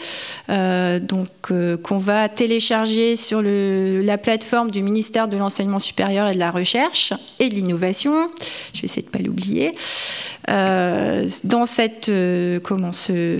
euh, 0.49 0.99
donc 0.99 1.29
euh, 1.51 1.77
qu'on 1.77 1.97
va 1.97 2.27
télécharger 2.27 3.15
sur 3.15 3.41
la 3.41 4.17
plateforme 4.17 4.71
du 4.71 4.83
ministère 4.83 5.29
de 5.29 5.37
l'enseignement 5.37 5.79
supérieur 5.79 6.27
et 6.27 6.33
de 6.33 6.39
la 6.39 6.51
recherche 6.51 7.13
et 7.39 7.47
de 7.47 7.55
l'innovation, 7.55 8.29
je 8.73 8.81
vais 8.81 8.85
essayer 8.85 9.03
de 9.03 9.09
pas 9.09 9.19
l'oublier. 9.19 9.71
Euh, 10.49 11.27
dans 11.45 11.65
cette, 11.65 12.11
comment, 12.63 12.91
ce, 12.91 13.39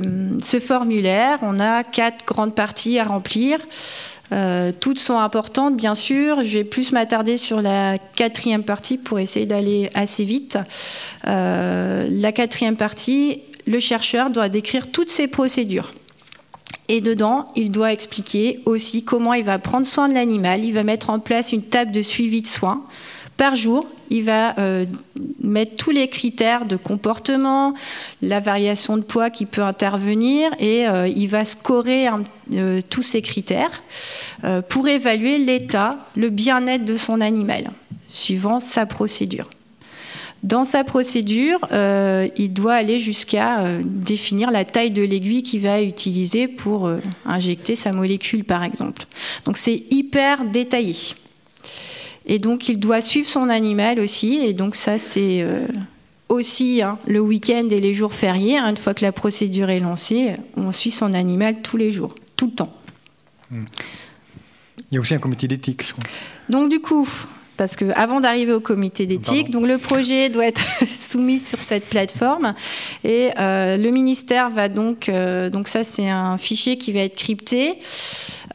formulaire, 0.62 1.40
on 1.42 1.60
a 1.60 1.84
quatre 1.84 2.26
grandes 2.26 2.56
parties 2.56 3.00
à 3.00 3.04
remplir. 3.04 3.60
Toutes 4.80 5.00
sont 5.00 5.18
importantes, 5.18 5.78
bien 5.78 5.96
sûr. 5.96 6.44
Je 6.44 6.60
vais 6.60 6.64
plus 6.66 6.92
m'attarder 6.92 7.38
sur 7.38 7.62
la 7.62 7.96
quatrième 8.16 8.64
partie 8.64 8.98
pour 8.98 9.20
essayer 9.20 9.46
d'aller 9.46 9.90
assez 9.94 10.26
vite. 10.26 10.58
la 11.26 12.32
quatrième 12.34 12.76
partie, 12.76 13.42
le 13.68 13.80
chercheur 13.80 14.30
doit 14.30 14.50
décrire 14.50 14.92
toutes 14.92 15.10
ses 15.10 15.28
procédures. 15.28 15.94
Et 16.90 17.02
dedans, 17.02 17.46
il 17.56 17.70
doit 17.70 17.92
expliquer 17.92 18.60
aussi 18.66 19.04
comment 19.04 19.34
il 19.34 19.44
va 19.44 19.60
prendre 19.60 19.86
soin 19.86 20.08
de 20.08 20.14
l'animal. 20.14 20.64
Il 20.64 20.72
va 20.72 20.84
mettre 20.84 21.10
en 21.10 21.20
place 21.20 21.52
une 21.52 21.64
table 21.64 21.92
de 21.92 22.02
suivi 22.02 22.42
de 22.42 22.48
soins. 22.48 22.84
Par 23.36 23.56
jour, 23.56 23.88
il 24.10 24.24
va 24.24 24.58
euh, 24.58 24.86
mettre 25.44 25.76
tous 25.76 25.92
les 25.92 26.08
critères 26.08 26.66
de 26.66 26.76
comportement, 26.76 27.74
la 28.22 28.40
variation 28.40 28.98
de 28.98 29.04
poids 29.04 29.30
qui 29.30 29.46
peut 29.46 29.62
intervenir, 29.62 30.50
et 30.60 30.88
euh, 30.88 31.08
il 31.08 31.28
va 31.28 31.46
scorer 31.46 32.08
euh, 32.54 32.80
tous 32.90 33.04
ces 33.04 33.22
critères 33.22 33.84
pour 34.70 34.88
évaluer 34.88 35.40
l'état, 35.40 35.98
le 36.16 36.30
bien-être 36.30 36.86
de 36.86 36.96
son 36.96 37.22
animal, 37.22 37.72
suivant 38.08 38.60
sa 38.60 38.86
procédure. 38.86 39.50
Dans 40.48 40.64
sa 40.64 40.86
procédure, 40.86 41.60
euh, 41.74 42.30
il 42.38 42.54
doit 42.54 42.76
aller 42.76 43.00
jusqu'à 43.00 43.60
euh, 43.60 43.82
définir 43.84 44.50
la 44.50 44.64
taille 44.64 44.92
de 44.92 45.02
l'aiguille 45.02 45.44
qu'il 45.44 45.60
va 45.60 45.82
utiliser 45.82 46.48
pour 46.48 46.88
euh, 46.88 47.00
injecter 47.26 47.76
sa 47.76 47.92
molécule, 47.92 48.46
par 48.46 48.64
exemple. 48.64 49.04
Donc 49.44 49.58
c'est 49.58 49.84
hyper 49.90 50.46
détaillé. 50.46 50.96
Et 52.26 52.40
donc 52.40 52.70
il 52.70 52.80
doit 52.80 53.02
suivre 53.02 53.28
son 53.28 53.50
animal 53.50 54.00
aussi. 54.00 54.38
Et 54.38 54.54
donc 54.54 54.78
ça, 54.78 54.98
c'est 54.98 55.46
aussi 56.30 56.82
hein, 56.82 56.98
le 57.08 57.20
week-end 57.20 57.68
et 57.70 57.82
les 57.82 57.94
jours 57.94 58.14
fériés. 58.14 58.58
Hein, 58.58 58.70
une 58.70 58.78
fois 58.78 58.94
que 58.94 59.04
la 59.04 59.12
procédure 59.12 59.70
est 59.70 59.82
lancée, 59.82 60.36
on 60.56 60.72
suit 60.72 60.92
son 60.92 61.14
animal 61.14 61.62
tous 61.62 61.76
les 61.76 61.92
jours, 61.92 62.16
tout 62.38 62.46
le 62.46 62.54
temps. 62.54 62.74
Il 63.52 63.66
y 64.94 64.98
a 64.98 65.02
aussi 65.02 65.14
un 65.14 65.20
comité 65.20 65.46
d'éthique, 65.50 65.86
je 65.86 65.92
crois. 65.92 66.04
Donc 66.48 66.70
du 66.70 66.80
coup, 66.80 67.06
parce 67.58 67.76
que 67.76 67.86
avant 67.96 68.20
d'arriver 68.20 68.54
au 68.54 68.60
comité 68.60 69.06
d'éthique, 69.06 69.50
donc 69.50 69.66
le 69.66 69.78
projet 69.78 70.30
doit 70.30 70.46
être 70.46 70.62
soumis 70.88 71.40
sur 71.40 71.62
cette 71.62 71.86
plateforme 71.90 72.54
et 73.04 73.32
euh, 73.40 73.78
le 73.78 73.90
ministère 73.90 74.50
va 74.50 74.70
donc, 74.70 75.10
euh, 75.10 75.50
donc 75.50 75.68
ça 75.68 75.84
c'est 75.84 76.10
un 76.10 76.38
fichier 76.38 76.78
qui 76.78 76.92
va 76.92 77.02
être 77.02 77.16
crypté, 77.16 77.80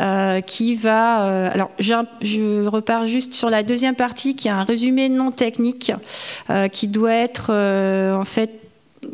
euh, 0.01 0.41
qui 0.41 0.75
va, 0.75 1.51
alors 1.53 1.71
je, 1.79 1.95
je, 2.23 2.67
repars 2.67 3.07
juste 3.07 3.35
sur 3.35 3.51
la 3.51 3.63
deuxième 3.63 3.97
partie 3.97 4.37
qui 4.37 4.49
est 4.49 4.53
un 4.53 4.65
résumé 4.65 5.09
non 5.09 5.31
technique 5.31 5.93
qui 6.73 6.89
doit 6.89 7.15
être 7.15 7.51
en 7.51 8.25
fait 8.25 8.61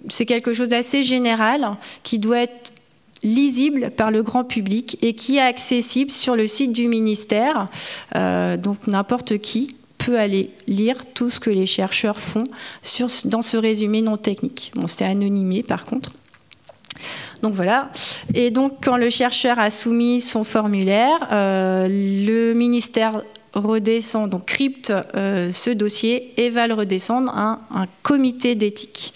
c'est 0.08 0.26
quelque 0.26 0.52
chose 0.52 0.68
d'assez 0.68 1.02
général 1.02 1.76
qui 2.02 2.18
doit 2.18 2.40
être 2.40 2.72
lisible 3.22 3.90
par 3.90 4.10
le 4.10 4.22
grand 4.22 4.44
public 4.44 4.98
et 5.02 5.14
qui 5.14 5.36
est 5.36 5.42
accessible 5.42 6.10
sur 6.10 6.36
le 6.36 6.46
site 6.46 6.72
du 6.72 6.88
ministère. 6.88 7.68
Euh, 8.16 8.56
donc 8.56 8.86
n'importe 8.86 9.38
qui 9.38 9.76
aller 10.16 10.50
lire 10.66 10.96
tout 11.14 11.30
ce 11.30 11.40
que 11.40 11.50
les 11.50 11.66
chercheurs 11.66 12.18
font 12.18 12.44
sur, 12.82 13.08
dans 13.24 13.42
ce 13.42 13.56
résumé 13.56 14.02
non 14.02 14.16
technique. 14.16 14.72
Bon, 14.74 14.86
c'est 14.86 15.04
anonymé 15.04 15.62
par 15.62 15.84
contre. 15.84 16.12
Donc 17.42 17.54
voilà. 17.54 17.90
Et 18.34 18.50
donc 18.50 18.78
quand 18.82 18.96
le 18.96 19.10
chercheur 19.10 19.58
a 19.58 19.70
soumis 19.70 20.20
son 20.20 20.44
formulaire, 20.44 21.28
euh, 21.32 21.86
le 21.88 22.52
ministère 22.54 23.22
redescend, 23.54 24.28
donc 24.28 24.46
crypte 24.46 24.92
euh, 25.14 25.50
ce 25.52 25.70
dossier 25.70 26.32
et 26.36 26.50
va 26.50 26.66
le 26.66 26.74
redescendre 26.74 27.32
à 27.34 27.40
un, 27.40 27.82
un 27.82 27.86
comité 28.02 28.54
d'éthique. 28.54 29.14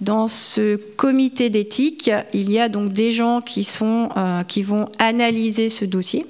Dans 0.00 0.26
ce 0.26 0.76
comité 0.96 1.48
d'éthique, 1.48 2.10
il 2.32 2.50
y 2.50 2.58
a 2.58 2.68
donc 2.68 2.92
des 2.92 3.12
gens 3.12 3.40
qui, 3.40 3.62
sont, 3.62 4.08
euh, 4.16 4.42
qui 4.42 4.62
vont 4.62 4.88
analyser 4.98 5.68
ce 5.68 5.84
dossier. 5.84 6.26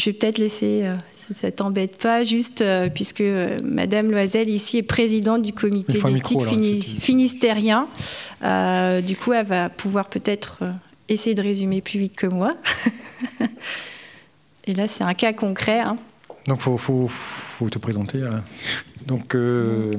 Je 0.00 0.06
vais 0.06 0.12
peut-être 0.14 0.38
laisser, 0.38 0.84
euh, 0.84 0.94
si 1.12 1.34
ça 1.34 1.52
t'embête 1.52 1.98
pas, 1.98 2.24
juste 2.24 2.62
euh, 2.62 2.88
puisque 2.88 3.20
euh, 3.20 3.58
Madame 3.62 4.10
Loisel 4.10 4.48
ici 4.48 4.78
est 4.78 4.82
présidente 4.82 5.42
du 5.42 5.52
comité 5.52 6.00
d'éthique 6.00 6.40
finistérien. 6.98 7.86
Euh, 8.42 9.02
du 9.02 9.14
coup, 9.14 9.34
elle 9.34 9.44
va 9.44 9.68
pouvoir 9.68 10.08
peut-être 10.08 10.62
essayer 11.10 11.34
de 11.34 11.42
résumer 11.42 11.82
plus 11.82 11.98
vite 11.98 12.16
que 12.16 12.26
moi. 12.26 12.56
Et 14.66 14.72
là, 14.72 14.86
c'est 14.86 15.04
un 15.04 15.12
cas 15.12 15.34
concret. 15.34 15.80
Hein. 15.80 15.98
Donc, 16.46 16.60
il 16.60 16.62
faut, 16.62 16.78
faut, 16.78 17.06
faut, 17.06 17.68
te 17.68 17.78
présenter. 17.78 18.20
Là. 18.20 18.42
Donc, 19.06 19.34
euh... 19.34 19.96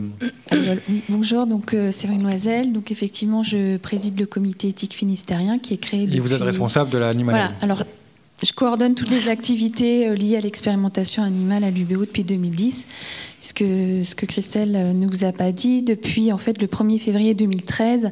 Bonjour, 1.09 1.45
donc 1.45 1.75
euh, 1.75 1.91
Séverine 1.91 2.23
Loisel. 2.23 2.71
Donc 2.71 2.91
effectivement, 2.91 3.43
je 3.43 3.77
préside 3.77 4.19
le 4.19 4.25
comité 4.25 4.69
éthique 4.69 4.95
finistérien 4.95 5.59
qui 5.59 5.75
est 5.75 5.77
créé. 5.77 6.09
Et 6.11 6.19
vous 6.19 6.33
êtes 6.33 6.41
responsable 6.41 6.89
de 6.89 6.97
l'animalerie. 6.97 7.43
Voilà. 7.43 7.55
Alors, 7.61 7.83
je 8.43 8.53
coordonne 8.53 8.95
toutes 8.95 9.11
les 9.11 9.29
activités 9.29 10.07
euh, 10.07 10.15
liées 10.15 10.37
à 10.37 10.41
l'expérimentation 10.41 11.21
animale 11.21 11.63
à 11.63 11.69
l'UBO 11.69 12.01
depuis 12.01 12.23
2010. 12.23 12.87
Ce 13.39 13.53
que, 13.53 14.03
ce 14.03 14.15
que 14.15 14.25
Christelle 14.25 14.75
euh, 14.75 14.93
ne 14.93 15.07
vous 15.07 15.23
a 15.25 15.31
pas 15.31 15.51
dit, 15.51 15.83
depuis 15.83 16.31
en 16.31 16.39
fait 16.39 16.59
le 16.59 16.67
1er 16.67 16.99
février 16.99 17.35
2013, 17.35 18.09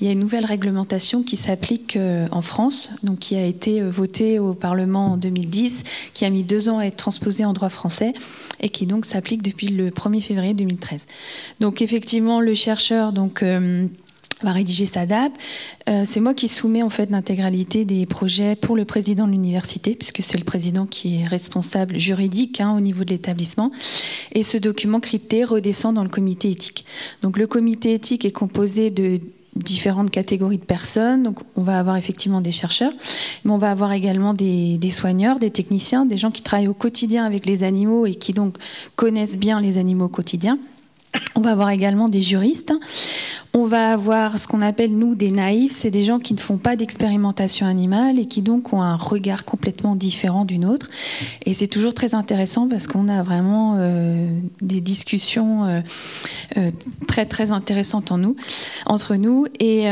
il 0.00 0.06
y 0.06 0.10
a 0.10 0.12
une 0.12 0.18
nouvelle 0.18 0.44
réglementation 0.44 1.22
qui 1.22 1.38
s'applique 1.38 1.96
euh, 1.96 2.28
en 2.30 2.42
France, 2.42 2.90
donc 3.02 3.20
qui 3.20 3.36
a 3.36 3.44
été 3.44 3.80
votée 3.80 4.38
au 4.38 4.52
Parlement 4.52 5.12
en 5.12 5.16
2010, 5.16 5.82
qui 6.12 6.26
a 6.26 6.30
mis 6.30 6.44
deux 6.44 6.68
ans 6.68 6.78
à 6.78 6.84
être 6.84 6.96
transposée 6.96 7.46
en 7.46 7.54
droit 7.54 7.70
français 7.70 8.12
et 8.60 8.68
qui 8.68 8.84
donc 8.84 9.06
s'applique 9.06 9.42
depuis 9.42 9.68
le 9.68 9.90
1er 9.90 10.20
février 10.20 10.52
2013. 10.52 11.06
Donc 11.60 11.80
effectivement, 11.80 12.40
le 12.40 12.52
chercheur 12.52 13.12
donc 13.12 13.42
va 14.42 14.52
rédiger 14.52 14.86
sa 14.86 15.06
DAB. 15.06 15.32
Euh, 15.88 16.02
c'est 16.04 16.20
moi 16.20 16.34
qui 16.34 16.48
soumets 16.48 16.82
en 16.82 16.90
fait 16.90 17.10
l'intégralité 17.10 17.84
des 17.84 18.06
projets 18.06 18.56
pour 18.56 18.76
le 18.76 18.84
président 18.84 19.26
de 19.26 19.32
l'université, 19.32 19.94
puisque 19.94 20.22
c'est 20.22 20.38
le 20.38 20.44
président 20.44 20.86
qui 20.86 21.20
est 21.20 21.24
responsable 21.24 21.98
juridique 21.98 22.60
hein, 22.60 22.74
au 22.76 22.80
niveau 22.80 23.04
de 23.04 23.10
l'établissement. 23.10 23.70
Et 24.32 24.42
ce 24.42 24.56
document 24.58 25.00
crypté 25.00 25.44
redescend 25.44 25.94
dans 25.94 26.04
le 26.04 26.08
comité 26.08 26.50
éthique. 26.50 26.84
Donc 27.22 27.38
le 27.38 27.46
comité 27.46 27.94
éthique 27.94 28.24
est 28.24 28.32
composé 28.32 28.90
de 28.90 29.20
différentes 29.56 30.10
catégories 30.10 30.58
de 30.58 30.64
personnes. 30.64 31.22
Donc, 31.22 31.40
on 31.56 31.62
va 31.62 31.78
avoir 31.78 31.96
effectivement 31.96 32.40
des 32.40 32.52
chercheurs, 32.52 32.92
mais 33.44 33.52
on 33.52 33.58
va 33.58 33.70
avoir 33.70 33.92
également 33.92 34.34
des, 34.34 34.78
des, 34.78 34.90
soigneurs, 34.90 35.38
des 35.38 35.50
techniciens, 35.50 36.06
des 36.06 36.16
gens 36.16 36.30
qui 36.30 36.42
travaillent 36.42 36.68
au 36.68 36.74
quotidien 36.74 37.24
avec 37.24 37.46
les 37.46 37.64
animaux 37.64 38.06
et 38.06 38.14
qui 38.14 38.32
donc 38.32 38.56
connaissent 38.96 39.36
bien 39.36 39.60
les 39.60 39.78
animaux 39.78 40.06
au 40.06 40.08
quotidien. 40.08 40.56
On 41.34 41.40
va 41.40 41.50
avoir 41.50 41.70
également 41.70 42.08
des 42.08 42.20
juristes. 42.20 42.72
On 43.52 43.66
va 43.66 43.92
avoir 43.92 44.38
ce 44.38 44.46
qu'on 44.46 44.62
appelle, 44.62 44.96
nous, 44.96 45.16
des 45.16 45.32
naïfs. 45.32 45.72
C'est 45.72 45.90
des 45.90 46.04
gens 46.04 46.20
qui 46.20 46.34
ne 46.34 46.38
font 46.38 46.56
pas 46.56 46.76
d'expérimentation 46.76 47.66
animale 47.66 48.18
et 48.20 48.26
qui 48.26 48.42
donc 48.42 48.72
ont 48.72 48.80
un 48.80 48.94
regard 48.94 49.44
complètement 49.44 49.96
différent 49.96 50.44
d'une 50.44 50.64
autre. 50.64 50.88
Et 51.44 51.52
c'est 51.52 51.66
toujours 51.66 51.92
très 51.92 52.14
intéressant 52.14 52.68
parce 52.68 52.86
qu'on 52.86 53.08
a 53.08 53.22
vraiment 53.22 53.76
euh, 53.78 54.28
des 54.60 54.80
discussions 54.80 55.64
euh, 55.64 55.80
euh, 56.58 56.70
très, 57.08 57.26
très 57.26 57.50
intéressantes 57.50 58.12
entre 58.86 59.16
nous. 59.16 59.46
Et, 59.58 59.86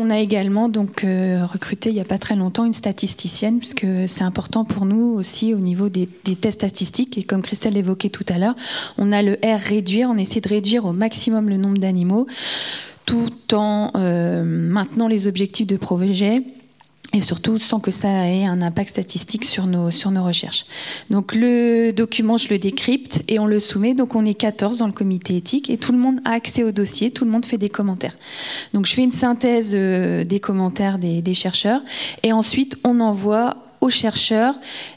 on 0.00 0.10
a 0.10 0.18
également 0.18 0.68
donc 0.68 1.02
recruté 1.02 1.90
il 1.90 1.94
n'y 1.94 2.00
a 2.00 2.04
pas 2.04 2.18
très 2.18 2.34
longtemps 2.34 2.64
une 2.64 2.72
statisticienne, 2.72 3.58
puisque 3.58 3.86
c'est 4.06 4.24
important 4.24 4.64
pour 4.64 4.86
nous 4.86 5.14
aussi 5.14 5.54
au 5.54 5.58
niveau 5.58 5.88
des 5.88 6.06
tests 6.06 6.60
statistiques. 6.60 7.18
Et 7.18 7.22
comme 7.22 7.42
Christelle 7.42 7.74
l'évoquait 7.74 8.08
tout 8.08 8.24
à 8.28 8.38
l'heure, 8.38 8.56
on 8.98 9.12
a 9.12 9.22
le 9.22 9.34
R 9.44 9.60
réduire, 9.60 10.08
on 10.10 10.16
essaie 10.16 10.40
de 10.40 10.48
réduire 10.48 10.86
au 10.86 10.92
maximum 10.92 11.48
le 11.48 11.56
nombre 11.56 11.78
d'animaux, 11.78 11.99
tout 13.06 13.54
en 13.54 13.90
euh, 13.94 14.44
maintenant 14.44 15.08
les 15.08 15.26
objectifs 15.26 15.66
de 15.66 15.76
projet 15.76 16.40
et 17.12 17.20
surtout 17.20 17.58
sans 17.58 17.80
que 17.80 17.90
ça 17.90 18.28
ait 18.28 18.44
un 18.44 18.62
impact 18.62 18.90
statistique 18.90 19.44
sur 19.44 19.66
nos, 19.66 19.90
sur 19.90 20.12
nos 20.12 20.22
recherches. 20.22 20.64
Donc 21.10 21.34
le 21.34 21.90
document, 21.90 22.36
je 22.36 22.48
le 22.50 22.58
décrypte 22.58 23.22
et 23.26 23.40
on 23.40 23.46
le 23.46 23.58
soumet. 23.58 23.94
Donc 23.94 24.14
on 24.14 24.24
est 24.24 24.34
14 24.34 24.78
dans 24.78 24.86
le 24.86 24.92
comité 24.92 25.34
éthique 25.34 25.70
et 25.70 25.76
tout 25.76 25.90
le 25.90 25.98
monde 25.98 26.20
a 26.24 26.32
accès 26.32 26.62
au 26.62 26.70
dossier, 26.70 27.10
tout 27.10 27.24
le 27.24 27.32
monde 27.32 27.44
fait 27.44 27.58
des 27.58 27.68
commentaires. 27.68 28.16
Donc 28.74 28.86
je 28.86 28.92
fais 28.92 29.02
une 29.02 29.12
synthèse 29.12 29.72
euh, 29.74 30.24
des 30.24 30.38
commentaires 30.38 30.98
des, 30.98 31.20
des 31.20 31.34
chercheurs 31.34 31.80
et 32.22 32.32
ensuite 32.32 32.76
on 32.84 33.00
envoie 33.00 33.56
aux 33.80 33.90
chercheurs 33.90 34.54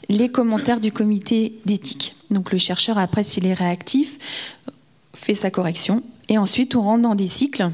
les 0.08 0.28
commentaires 0.28 0.78
du 0.78 0.92
comité 0.92 1.58
d'éthique. 1.64 2.14
Donc 2.30 2.52
le 2.52 2.58
chercheur, 2.58 2.98
après, 2.98 3.22
s'il 3.22 3.46
est 3.46 3.54
réactif, 3.54 4.18
fait 5.14 5.34
sa 5.34 5.50
correction 5.50 6.02
et 6.28 6.38
ensuite 6.38 6.74
on 6.74 6.82
rentre 6.82 7.02
dans 7.02 7.14
des 7.14 7.28
cycles 7.28 7.68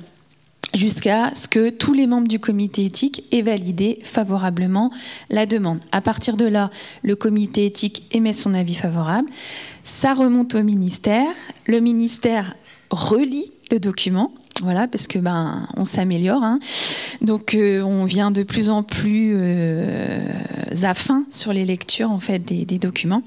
jusqu'à 0.74 1.34
ce 1.34 1.48
que 1.48 1.70
tous 1.70 1.92
les 1.92 2.06
membres 2.06 2.28
du 2.28 2.38
comité 2.38 2.84
éthique 2.84 3.24
aient 3.32 3.42
validé 3.42 3.98
favorablement 4.02 4.90
la 5.28 5.46
demande. 5.46 5.80
À 5.92 6.00
partir 6.00 6.36
de 6.36 6.44
là, 6.44 6.70
le 7.02 7.16
comité 7.16 7.66
éthique 7.66 8.04
émet 8.12 8.32
son 8.32 8.54
avis 8.54 8.74
favorable, 8.74 9.28
ça 9.82 10.14
remonte 10.14 10.54
au 10.54 10.62
ministère, 10.62 11.34
le 11.66 11.80
ministère 11.80 12.54
relit 12.90 13.52
le 13.70 13.78
document 13.78 14.32
Voilà, 14.62 14.88
parce 14.88 15.06
que 15.06 15.18
ben 15.18 15.68
on 15.76 15.84
s'améliore. 15.84 16.42
Hein. 16.42 16.60
Donc 17.20 17.54
euh, 17.54 17.82
on 17.82 18.04
vient 18.04 18.30
de 18.30 18.42
plus 18.42 18.68
en 18.68 18.82
plus 18.82 19.32
euh, 19.36 20.20
à 20.82 20.94
fin 20.94 21.24
sur 21.30 21.52
les 21.52 21.64
lectures 21.64 22.10
en 22.10 22.20
fait 22.20 22.40
des 22.40 22.78
documents. 22.78 23.22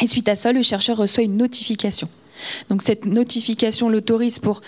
Et 0.00 0.06
suite 0.06 0.28
à 0.28 0.36
ça, 0.36 0.52
le 0.52 0.62
chercheur 0.62 0.96
reçoit 0.96 1.24
une 1.24 1.36
notification. 1.36 2.08
Donc 2.68 2.82
cette 2.82 3.06
notification 3.06 3.88
l'autorise 3.88 4.38
pour 4.38 4.60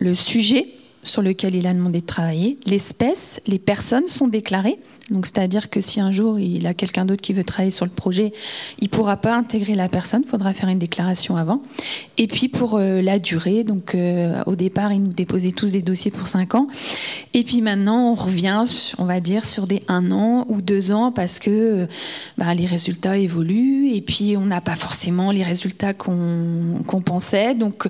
le 0.00 0.14
sujet 0.14 0.66
sur 1.02 1.22
lequel 1.22 1.54
il 1.54 1.66
a 1.66 1.74
demandé 1.74 2.00
de 2.00 2.06
travailler, 2.06 2.58
l'espèce, 2.66 3.40
les 3.46 3.58
personnes 3.58 4.08
sont 4.08 4.28
déclarées. 4.28 4.78
Donc, 5.10 5.26
c'est-à-dire 5.26 5.68
que 5.68 5.82
si 5.82 6.00
un 6.00 6.10
jour 6.10 6.38
il 6.38 6.66
a 6.66 6.72
quelqu'un 6.72 7.04
d'autre 7.04 7.20
qui 7.20 7.34
veut 7.34 7.44
travailler 7.44 7.70
sur 7.70 7.84
le 7.84 7.90
projet, 7.90 8.32
il 8.80 8.84
ne 8.84 8.88
pourra 8.88 9.18
pas 9.18 9.36
intégrer 9.36 9.74
la 9.74 9.88
personne, 9.88 10.22
il 10.24 10.28
faudra 10.28 10.54
faire 10.54 10.68
une 10.70 10.78
déclaration 10.78 11.36
avant. 11.36 11.60
Et 12.16 12.26
puis 12.26 12.48
pour 12.48 12.76
euh, 12.76 13.02
la 13.02 13.18
durée, 13.18 13.64
donc 13.64 13.94
euh, 13.94 14.42
au 14.46 14.56
départ, 14.56 14.92
il 14.92 15.02
nous 15.02 15.12
déposait 15.12 15.50
tous 15.50 15.72
des 15.72 15.82
dossiers 15.82 16.10
pour 16.10 16.26
5 16.26 16.54
ans. 16.54 16.66
Et 17.34 17.44
puis 17.44 17.60
maintenant, 17.60 18.12
on 18.12 18.14
revient, 18.14 18.64
on 18.96 19.04
va 19.04 19.20
dire, 19.20 19.44
sur 19.44 19.66
des 19.66 19.82
1 19.88 20.10
an 20.10 20.46
ou 20.48 20.62
2 20.62 20.92
ans 20.92 21.12
parce 21.12 21.38
que 21.38 21.50
euh, 21.50 21.86
bah, 22.38 22.54
les 22.54 22.66
résultats 22.66 23.18
évoluent 23.18 23.90
et 23.92 24.00
puis 24.00 24.36
on 24.38 24.46
n'a 24.46 24.62
pas 24.62 24.76
forcément 24.76 25.30
les 25.30 25.42
résultats 25.42 25.92
qu'on 25.92 27.02
pensait. 27.04 27.54
Donc, 27.54 27.88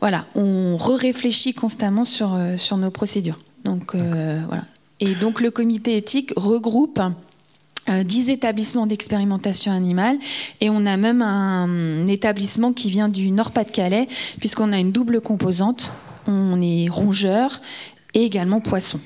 voilà, 0.00 0.24
on 0.34 0.78
réfléchit 0.78 1.52
constamment 1.52 2.06
sur, 2.06 2.38
sur 2.56 2.78
nos 2.78 2.90
procédures. 2.90 3.38
Donc, 3.64 3.94
euh, 3.94 4.40
voilà. 4.48 4.64
Et 5.00 5.14
donc 5.14 5.40
le 5.40 5.50
comité 5.50 5.96
éthique 5.96 6.32
regroupe 6.36 7.00
euh, 7.88 8.02
dix 8.02 8.26
10 8.26 8.30
établissements 8.30 8.86
d'expérimentation 8.86 9.72
animale 9.72 10.18
et 10.60 10.68
on 10.68 10.84
a 10.84 10.96
même 10.96 11.22
un, 11.22 12.06
établissement 12.06 12.72
qui 12.72 12.90
vient 12.90 13.08
du 13.08 13.30
Nord-Pas-de-Calais 13.30 14.08
puisqu'on 14.40 14.72
a 14.72 14.78
une 14.78 14.92
double 14.92 15.20
composante. 15.20 15.90
On 16.26 16.60
est 16.60 16.88
rongeur 16.90 17.62
et 18.12 18.24
également 18.24 18.60
poisson. 18.60 19.00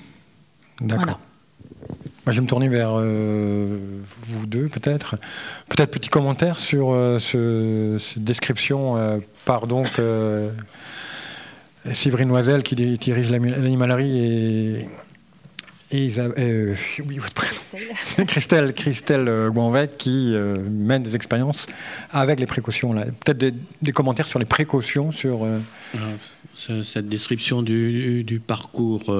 D'accord. 0.80 1.20
Moi, 2.24 2.32
je 2.32 2.38
vais 2.38 2.40
me 2.40 2.46
tourner 2.46 2.68
vers 2.68 2.94
vous 2.94 4.46
deux, 4.46 4.68
peut-être. 4.68 5.16
Peut-être 5.68 5.90
petit 5.90 6.08
commentaire 6.08 6.58
sur 6.58 6.96
cette 7.20 8.24
description 8.24 9.20
par 9.44 9.66
donc 9.66 10.00
Séverine 11.92 12.28
Noiselle 12.28 12.62
qui 12.62 12.74
dirige 12.74 13.30
l'animalerie 13.30 14.18
et, 14.18 14.88
et 15.92 16.10
euh, 16.18 16.74
Christelle, 18.26 18.72
Christelle 18.72 19.28
euh, 19.28 19.50
Guanvec 19.50 19.98
qui 19.98 20.34
euh, 20.34 20.56
mène 20.70 21.02
des 21.02 21.14
expériences 21.14 21.66
avec 22.10 22.40
les 22.40 22.46
précautions. 22.46 22.92
Peut-être 22.92 23.54
des, 23.82 23.92
commentaires 23.92 24.26
sur 24.26 24.38
les 24.38 24.46
précautions 24.46 25.12
sur. 25.12 25.46
Cette 26.54 27.08
description 27.08 27.62
du, 27.62 28.40
parcours 28.46 29.14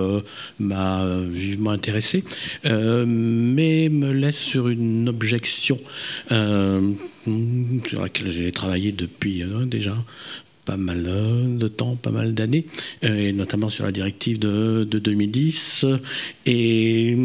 m'a 0.58 1.04
vivement 1.28 1.70
intéressé, 1.70 2.24
mais 2.64 3.88
me 3.88 4.12
laisse 4.12 4.38
sur 4.38 4.68
une 4.68 5.08
objection 5.08 5.78
sur 6.28 8.02
laquelle 8.02 8.30
j'ai 8.30 8.52
travaillé 8.52 8.92
depuis 8.92 9.44
déjà 9.66 9.96
pas 10.64 10.76
mal 10.76 11.02
de 11.58 11.68
temps, 11.68 11.96
pas 11.96 12.10
mal 12.10 12.34
d'années, 12.34 12.66
euh, 13.04 13.28
et 13.28 13.32
notamment 13.32 13.68
sur 13.68 13.84
la 13.84 13.92
directive 13.92 14.38
de, 14.38 14.84
2010. 14.84 15.86
Et 16.46 17.16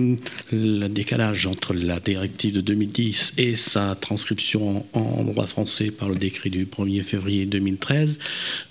le 0.52 0.88
décalage 0.88 1.46
entre 1.46 1.74
la 1.74 2.00
directive 2.00 2.54
de 2.54 2.62
2010 2.62 3.34
et 3.38 3.56
sa 3.56 3.96
transcription 3.96 4.86
en, 4.94 5.24
droit 5.24 5.46
français 5.46 5.92
par 5.92 6.10
le 6.10 6.16
décret 6.16 6.50
du 6.50 6.66
1er 6.66 7.04
février 7.04 7.46
2013 7.46 8.20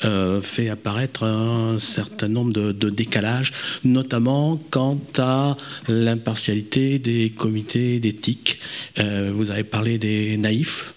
euh, 0.04 0.40
fait 0.40 0.68
apparaître 0.68 1.24
un 1.24 1.78
certain 1.78 2.28
nombre 2.28 2.52
de, 2.52 2.90
décalages, 2.90 3.52
notamment 3.84 4.60
quant 4.70 5.00
à 5.18 5.56
l'impartialité 5.88 6.98
des 6.98 7.30
comités 7.36 8.00
d'éthique. 8.00 8.58
Euh, 8.98 9.32
vous 9.34 9.50
avez 9.50 9.64
parlé 9.64 9.98
des 9.98 10.36
naïfs, 10.36 10.94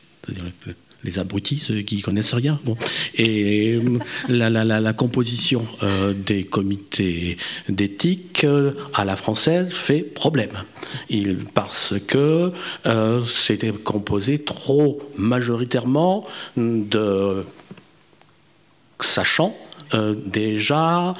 les 1.03 1.19
abrutis, 1.19 1.59
ceux 1.59 1.81
qui 1.81 2.01
connaissent 2.01 2.33
rien. 2.33 2.59
Et 3.15 3.73
euh, 3.73 3.99
la, 4.29 4.93
composition 4.93 5.65
euh, 5.83 6.13
des 6.13 6.43
comités 6.43 7.37
d'éthique 7.69 8.43
euh, 8.43 8.73
à 8.93 9.05
la 9.05 9.15
française 9.15 9.71
fait 9.71 10.01
problème. 10.01 10.49
Parce 11.53 11.95
que 12.07 12.51
c'était 13.27 13.71
composé 13.71 14.39
trop 14.39 14.99
majoritairement 15.17 16.25
de 16.57 17.45
sachants 18.99 19.55
déjà 20.25 21.13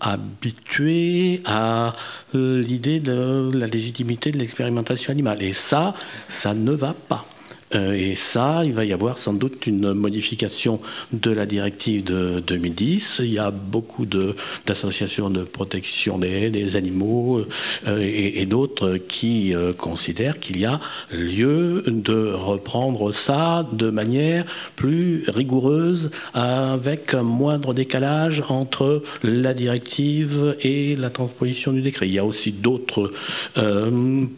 habitués 0.00 1.40
à 1.44 1.92
l'idée 2.32 3.00
de 3.00 3.50
la 3.54 3.66
légitimité 3.66 4.32
de 4.32 4.38
l'expérimentation 4.38 5.12
animale. 5.12 5.42
Et 5.42 5.52
ça, 5.52 5.94
ça 6.28 6.54
ne 6.54 6.72
va 6.72 6.94
pas. 6.94 7.26
Euh, 7.74 7.92
et 7.92 8.14
ça, 8.14 8.62
il 8.64 8.72
va 8.72 8.84
y 8.84 8.92
avoir 8.92 9.18
sans 9.18 9.32
doute 9.32 9.66
une 9.66 9.92
modification 9.92 10.80
de 11.12 11.30
la 11.30 11.46
directive 11.46 12.04
de 12.04 12.40
2010. 12.40 13.20
Il 13.24 13.32
y 13.32 13.38
a 13.38 13.50
beaucoup 13.50 14.06
d'associations 14.06 15.30
de, 15.30 15.42
protection 15.42 16.18
des, 16.18 16.76
animaux 16.76 17.44
euh, 17.86 18.00
et, 18.00 18.46
d'autres 18.46 18.96
qui 18.96 19.54
euh, 19.54 19.72
considèrent 19.72 20.38
qu'il 20.38 20.58
y 20.58 20.64
a 20.64 20.80
lieu 21.10 21.82
de 21.86 22.32
reprendre 22.32 23.12
ça 23.12 23.66
de 23.72 23.90
manière 23.90 24.44
plus 24.76 25.24
rigoureuse, 25.28 26.10
avec 26.34 27.14
un 27.14 27.22
moindre 27.22 27.74
décalage 27.74 28.44
entre 28.48 29.02
la 29.22 29.54
directive 29.54 30.56
et 30.60 30.96
la 30.96 31.10
transposition 31.10 31.72
du 31.72 31.82
décret. 31.82 32.08
Il 32.08 32.14
y 32.14 32.18
a 32.18 32.24
aussi 32.24 32.52
d'autres 32.52 33.12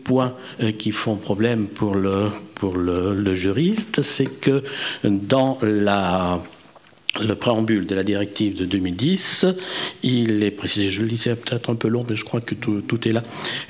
points 0.05 0.35
qui 0.79 0.93
font 0.93 1.17
problème 1.17 1.67
pour 1.67 1.95
le 1.95 2.29
pour 2.59 2.77
le, 2.77 3.35
juriste, 3.35 4.03
c'est 4.03 4.27
que 4.27 4.63
dans 5.05 5.59
le 5.63 7.35
préambule 7.35 7.87
de 7.87 7.95
la 7.95 8.05
directive 8.05 8.57
de 8.57 8.65
2010, 8.65 9.47
il 10.03 10.43
est 10.45 10.51
précisé, 10.51 10.91
je 10.91 11.03
le 11.03 11.09
disais 11.09 11.35
peut-être 11.37 11.71
un 11.71 11.75
peu 11.75 11.89
long, 11.89 12.05
mais 12.09 12.17
je 12.17 12.25
crois 12.25 12.41
que 12.41 12.55
tout, 12.55 13.09
est 13.09 13.13
là. 13.13 13.23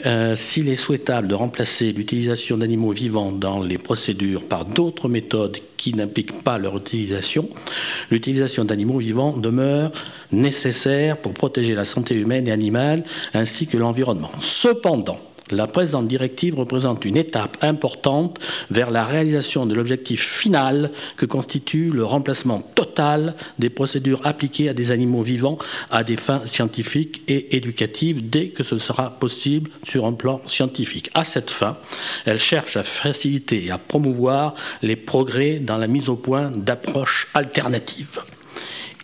Euh, 0.07 0.37
s'il 0.37 0.69
est 0.69 0.77
souhaitable 0.77 1.29
de 1.29 1.35
remplacer 1.35 1.93
l'utilisation 1.93 2.57
d'animaux 2.57 2.93
vivants 2.93 3.33
dans 3.33 3.63
les 3.63 3.79
procédures 3.79 4.45
par 4.45 4.65
d'autres 4.65 5.09
méthodes 5.09 5.59
qui 5.77 5.95
n'impliquent 5.95 6.43
pas 6.43 6.59
leur 6.59 6.77
utilisation, 6.77 7.49
l'utilisation 8.11 8.65
d'animaux 8.65 8.99
vivants 8.99 9.37
demeure 9.37 9.93
nécessaire 10.33 11.19
pour 11.19 11.33
protéger 11.33 11.75
la 11.75 11.85
santé 11.85 12.15
humaine 12.15 12.49
et 12.49 12.53
animale 12.53 13.05
ainsi 13.35 13.67
que 13.67 13.77
l'environnement. 13.77 14.31
Cependant, 14.41 15.21
la 15.51 15.67
présente 15.67 16.09
directive 16.09 16.57
représente 16.57 17.05
une 17.05 17.17
étape 17.17 17.57
importante 17.63 18.39
vers 18.71 18.91
la 18.91 19.05
réalisation 19.05 19.67
de 19.67 19.75
l'objectif 19.75 20.23
final 20.23 20.91
que 21.17 21.27
constitue 21.27 21.91
le 21.91 22.05
remplacement 22.05 22.61
total 22.75 23.35
des 23.59 23.71
procédures 23.71 24.21
appliquées 24.25 24.69
à 24.69 24.75
des 24.75 24.91
animaux 24.91 25.23
vivants 25.23 25.59
à 25.91 26.05
des 26.05 26.17
fins 26.17 26.43
scientifiques 26.47 27.23
et 27.29 27.57
éducatives 27.57 28.29
dès 28.29 28.49
que 28.49 28.63
ce 28.63 28.77
sera 28.77 29.11
possible 29.11 29.71
sur 29.83 30.07
un 30.07 30.13
plan 30.13 30.41
scientifique. 30.47 31.11
À 31.15 31.25
cette 31.25 31.51
fin, 31.51 31.79
elle 32.25 32.39
cherche 32.39 32.77
à 32.77 32.83
faciliter 32.83 33.67
et 33.67 33.71
à 33.71 33.79
promouvoir 33.79 34.55
les 34.83 34.97
progrès 34.97 35.59
dans 35.59 35.79
la 35.79 35.87
mise 35.87 36.09
au 36.09 36.17
point 36.17 36.51
d'approches 36.51 37.29
alternatives. 37.35 38.21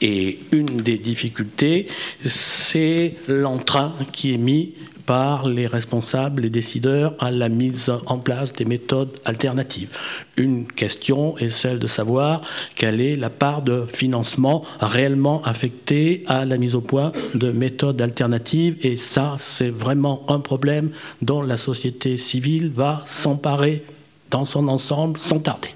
Et 0.01 0.41
une 0.53 0.83
des 0.83 0.99
difficultés, 0.99 1.87
c'est 2.25 3.15
l'entrain 3.29 3.95
qui 4.13 4.35
est 4.35 4.39
mis 4.39 4.75
par 5.07 5.49
les 5.49 5.67
responsables, 5.67 6.43
les 6.43 6.51
décideurs 6.51 7.14
à 7.19 7.31
la 7.31 7.49
mise 7.49 7.90
en 8.07 8.19
place 8.19 8.53
des 8.53 8.64
méthodes 8.64 9.19
alternatives. 9.25 9.90
Une 10.37 10.67
question 10.67 11.37
est 11.38 11.49
celle 11.49 11.79
de 11.79 11.87
savoir 11.87 12.40
quelle 12.75 13.01
est 13.01 13.17
la 13.17 13.31
part 13.31 13.62
de 13.62 13.87
financement 13.93 14.64
réellement 14.81 15.43
affectée 15.43 16.25
à 16.27 16.45
la 16.45 16.57
mise 16.57 16.75
au 16.75 16.81
point 16.81 17.12
de 17.35 17.53
méthodes 17.53 18.01
alternatives. 18.01 18.77
Et 18.83 18.97
ça, 18.97 19.37
c'est 19.38 19.71
vraiment 19.71 20.25
un 20.29 20.40
problème 20.40 20.90
dont 21.23 21.43
la 21.43 21.57
société 21.57 22.17
civile 22.17 22.71
va 22.71 23.03
s'emparer 23.05 23.85
dans 24.31 24.45
son 24.45 24.69
ensemble 24.69 25.19
sans 25.19 25.38
tarder. 25.38 25.71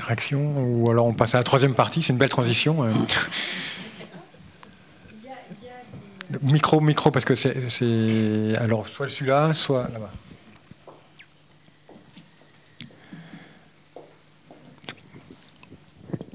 Réaction 0.00 0.54
Ou 0.58 0.90
alors 0.90 1.06
on 1.06 1.14
passe 1.14 1.34
à 1.34 1.38
la 1.38 1.44
troisième 1.44 1.74
partie, 1.74 2.02
c'est 2.02 2.12
une 2.12 2.18
belle 2.18 2.28
transition. 2.28 2.84
Micro, 6.42 6.80
micro, 6.80 7.10
parce 7.10 7.24
que 7.24 7.34
c'est. 7.34 8.56
Alors, 8.58 8.86
soit 8.86 9.08
celui-là, 9.08 9.54
soit 9.54 9.88
là-bas. 9.92 10.10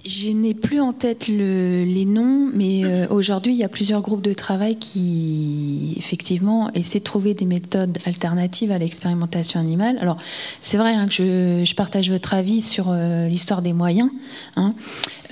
Je 0.07 0.29
n'ai 0.29 0.53
plus 0.53 0.79
en 0.79 0.93
tête 0.93 1.27
les 1.27 2.05
noms, 2.05 2.49
mais 2.53 2.85
euh, 2.85 3.07
aujourd'hui, 3.09 3.51
il 3.51 3.57
y 3.57 3.65
a 3.65 3.67
plusieurs 3.67 4.01
groupes 4.01 4.21
de 4.21 4.31
travail 4.31 4.77
qui, 4.77 5.95
effectivement, 5.97 6.71
essaient 6.73 6.99
de 6.99 7.03
trouver 7.03 7.33
des 7.33 7.43
méthodes 7.43 7.97
alternatives 8.05 8.71
à 8.71 8.77
l'expérimentation 8.77 9.59
animale. 9.59 9.97
Alors, 9.99 10.15
c'est 10.61 10.77
vrai 10.77 10.93
hein, 10.93 11.07
que 11.07 11.13
je, 11.13 11.75
partage 11.75 12.09
votre 12.09 12.33
avis 12.33 12.61
sur 12.61 12.85
euh, 12.89 13.27
l'histoire 13.27 13.61
des 13.61 13.73
moyens, 13.73 14.09
hein, 14.55 14.75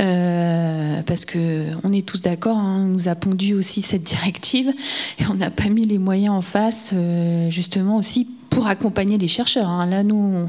euh, 0.01 1.01
parce 1.03 1.23
que 1.23 1.67
on 1.85 1.93
est 1.93 2.05
tous 2.05 2.21
d'accord, 2.21 2.57
hein, 2.57 2.81
on 2.81 2.87
nous 2.87 3.07
a 3.07 3.15
pondu 3.15 3.53
aussi 3.53 3.81
cette 3.81 4.03
directive, 4.03 4.73
et 5.19 5.23
on 5.29 5.35
n'a 5.35 5.51
pas 5.51 5.69
mis 5.69 5.85
les 5.85 5.99
moyens 5.99 6.35
en 6.35 6.41
face, 6.41 6.93
justement 7.47 7.95
aussi 7.95 8.27
pour 8.49 8.67
accompagner 8.67 9.17
les 9.17 9.27
chercheurs. 9.27 9.85
Là, 9.85 10.03
nous, 10.03 10.47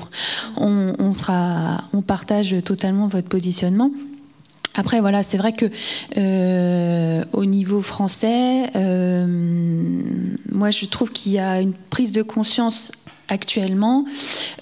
on, 0.57 2.03
partage 2.03 2.55
totalement 2.65 3.09
votre 3.09 3.29
positionnement. 3.29 3.91
Après, 4.77 5.01
voilà, 5.01 5.23
c'est 5.23 5.39
vrai 5.39 5.53
que 5.53 5.67
euh, 6.17 7.25
au 7.33 7.45
niveau 7.45 7.81
français, 7.81 8.71
euh, 8.77 9.27
moi, 10.53 10.71
je 10.71 10.87
trouve 10.87 11.11
qu'il 11.11 11.33
y 11.33 11.39
a 11.39 11.61
une 11.61 11.73
prise 11.73 12.13
de 12.13 12.23
conscience 12.23 12.93
actuellement 13.29 14.05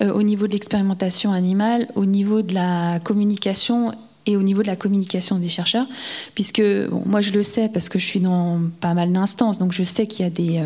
euh, 0.00 0.12
au 0.12 0.22
niveau 0.22 0.46
de 0.46 0.52
l'expérimentation 0.52 1.32
animale, 1.32 1.88
au 1.96 2.06
niveau 2.06 2.42
de 2.42 2.54
la 2.54 2.98
communication 3.00 3.92
et 4.26 4.36
au 4.36 4.42
niveau 4.42 4.62
de 4.62 4.66
la 4.66 4.76
communication 4.76 5.38
des 5.38 5.48
chercheurs, 5.48 5.86
puisque 6.34 6.62
moi 7.06 7.20
je 7.20 7.32
le 7.32 7.42
sais 7.42 7.68
parce 7.68 7.88
que 7.88 7.98
je 7.98 8.06
suis 8.06 8.20
dans 8.20 8.60
pas 8.80 8.94
mal 8.94 9.12
d'instances, 9.12 9.58
donc 9.58 9.72
je 9.72 9.84
sais 9.84 10.06
qu'il 10.06 10.24
y 10.24 10.26
a 10.26 10.30
des, 10.30 10.62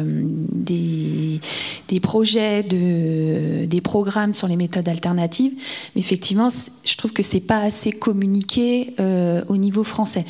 des, 0.53 1.40
des, 1.88 2.01
projets, 2.01 2.62
de, 2.62 3.64
des 3.66 3.81
programmes 3.81 4.33
sur 4.33 4.49
les 4.49 4.57
méthodes 4.57 4.88
alternatives, 4.88 5.53
mais 5.94 6.01
effectivement, 6.01 6.49
je 6.85 6.97
trouve 6.97 7.12
que 7.12 7.23
c'est 7.23 7.40
pas 7.40 7.61
assez 7.61 7.92
communiqué 7.92 8.94
euh, 9.01 9.42
au 9.49 9.57
niveau 9.57 9.85
français. 9.85 10.25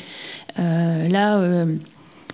Euh, 0.57 1.07
là, 1.07 1.39
euh, 1.39 1.75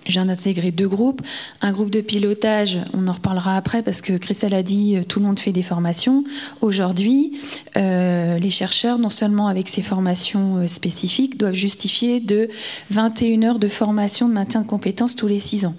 j'ai 0.08 0.20
intégré 0.20 0.72
deux 0.72 0.88
groupes. 0.88 1.22
Un 1.62 1.72
groupe 1.72 1.90
de 1.90 2.02
pilotage, 2.02 2.80
on 2.94 3.08
en 3.08 3.12
reparlera 3.12 3.58
après 3.58 3.82
parce 3.82 4.02
que 4.02 4.14
Christelle 4.18 4.54
a 4.54 4.64
dit 4.64 4.96
euh, 4.96 5.04
tout 5.04 5.20
le 5.20 5.26
monde 5.26 5.40
fait 5.40 5.52
des 5.52 5.64
formations. 5.64 6.24
Aujourd'hui, 6.62 7.40
euh, 7.78 8.38
les 8.38 8.50
chercheurs, 8.50 9.00
non 9.00 9.10
seulement 9.10 9.48
avec 9.48 9.68
ces 9.68 9.82
formations 9.82 10.58
euh, 10.58 10.68
spécifiques, 10.68 11.38
doivent 11.38 11.54
justifier 11.54 12.20
de 12.20 12.50
21 12.92 13.44
heures 13.44 13.60
de 13.60 13.68
formation 13.68 14.30
de 14.30 14.34
maintien 14.34 14.62
de 14.62 14.68
compétences 14.68 15.16
tous 15.16 15.28
les 15.28 15.40
6 15.40 15.66
ans. 15.66 15.76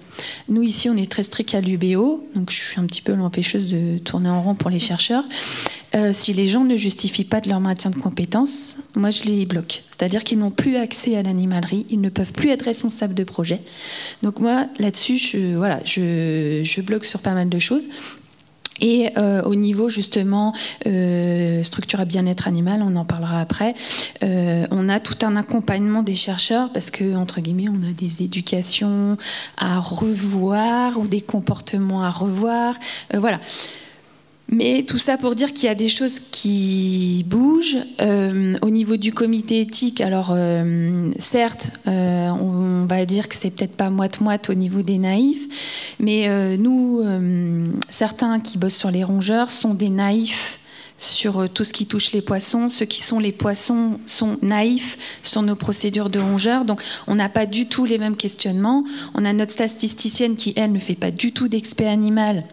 Nous, 0.49 0.63
ici, 0.63 0.89
on 0.89 0.97
est 0.97 1.09
très 1.09 1.23
strict 1.23 1.55
à 1.55 1.61
l'UBO, 1.61 2.23
donc 2.35 2.51
je 2.51 2.55
suis 2.55 2.79
un 2.79 2.85
petit 2.85 3.01
peu 3.01 3.13
l'empêcheuse 3.13 3.67
de 3.67 3.97
tourner 3.99 4.29
en 4.29 4.41
rond 4.41 4.55
pour 4.55 4.69
les 4.69 4.79
chercheurs. 4.79 5.23
Euh, 5.95 6.11
si 6.11 6.33
les 6.33 6.47
gens 6.47 6.63
ne 6.63 6.75
justifient 6.75 7.23
pas 7.23 7.39
de 7.39 7.49
leur 7.49 7.59
maintien 7.59 7.91
de 7.91 7.95
compétences, 7.95 8.75
moi 8.95 9.09
je 9.09 9.23
les 9.23 9.45
bloque. 9.45 9.83
C'est-à-dire 9.89 10.23
qu'ils 10.23 10.39
n'ont 10.39 10.51
plus 10.51 10.75
accès 10.75 11.15
à 11.15 11.23
l'animalerie, 11.23 11.85
ils 11.89 12.01
ne 12.01 12.09
peuvent 12.09 12.33
plus 12.33 12.49
être 12.49 12.63
responsables 12.63 13.13
de 13.13 13.23
projet. 13.23 13.61
Donc 14.21 14.39
moi 14.39 14.67
là-dessus, 14.79 15.17
je, 15.17 15.55
voilà, 15.55 15.79
je, 15.85 16.81
bloque 16.81 17.05
sur 17.05 17.21
pas 17.21 17.33
mal 17.33 17.49
de 17.49 17.59
choses. 17.59 17.87
Et 18.79 19.09
euh, 19.17 19.41
au 19.41 19.55
niveau 19.55 19.89
justement 19.89 20.53
euh, 20.85 21.63
structure 21.63 21.99
à 21.99 22.05
bien-être 22.05 22.47
animal, 22.47 22.83
on 22.83 22.95
en 22.95 23.05
parlera 23.05 23.41
après, 23.41 23.73
on 24.21 24.89
a 24.89 24.99
tout 24.99 25.25
un 25.25 25.35
accompagnement 25.35 26.03
des 26.03 26.13
chercheurs 26.15 26.71
parce 26.71 26.91
que 26.91 27.15
entre 27.15 27.41
guillemets 27.41 27.69
on 27.69 27.89
a 27.89 27.93
des 27.93 28.21
éducations 28.23 29.17
à 29.57 29.79
revoir 29.79 30.99
ou 30.99 31.07
des 31.07 31.21
comportements 31.21 32.03
à 32.03 32.11
revoir. 32.11 32.75
voilà. 33.15 33.39
Mais 34.49 34.83
tout 34.83 34.97
ça 34.97 35.17
pour 35.17 35.35
dire 35.35 35.51
qu'il 35.51 35.65
y 35.65 35.69
a 35.69 35.75
des 35.75 35.89
choses 35.89 36.21
qui 36.31 37.25
bougent. 37.27 37.77
Euh, 37.99 38.55
au 38.61 38.69
niveau 38.69 38.95
du 38.95 39.11
comité 39.11 39.59
éthique, 39.59 39.99
alors 39.99 40.29
euh, 40.31 41.11
certes, 41.19 41.71
euh, 41.87 42.29
on, 42.29 42.85
va 42.85 43.05
dire 43.05 43.27
que 43.27 43.35
c'est 43.35 43.49
peut-être 43.49 43.75
pas 43.75 43.89
moite-moite 43.89 44.49
au 44.49 44.53
niveau 44.53 44.81
des 44.81 44.97
naïfs, 44.97 45.95
mais 45.99 46.57
nous, 46.57 47.03
certains 47.89 48.39
qui 48.39 48.57
bossent 48.57 48.77
sur 48.77 48.91
les 48.91 49.03
rongeurs 49.03 49.51
sont 49.51 49.73
des 49.73 49.89
naïfs 49.89 50.59
sur 50.97 51.49
tout 51.49 51.65
ce 51.65 51.73
qui 51.73 51.85
touche 51.85 52.13
les 52.13 52.21
poissons. 52.21 52.69
Ceux 52.69 52.85
qui 52.85 53.03
sont 53.03 53.19
les 53.19 53.33
poissons 53.33 53.99
sont 54.05 54.37
naïfs 54.41 55.19
sur 55.21 55.41
nos 55.41 55.55
procédures 55.55 56.09
de 56.09 56.19
rongeurs. 56.19 56.63
Donc 56.63 56.81
on 57.07 57.15
n'a 57.15 57.27
pas 57.27 57.45
du 57.45 57.67
tout 57.67 57.83
les 57.83 57.97
mêmes 57.97 58.15
questionnements. 58.15 58.85
On 59.13 59.25
a 59.25 59.33
notre 59.33 59.51
statisticienne 59.51 60.37
qui, 60.37 60.53
elle, 60.55 60.71
ne 60.71 60.79
fait 60.79 60.95
pas 60.95 61.11
du 61.11 61.33
tout 61.33 61.49
d'expert 61.49 61.91
animal 61.91 62.45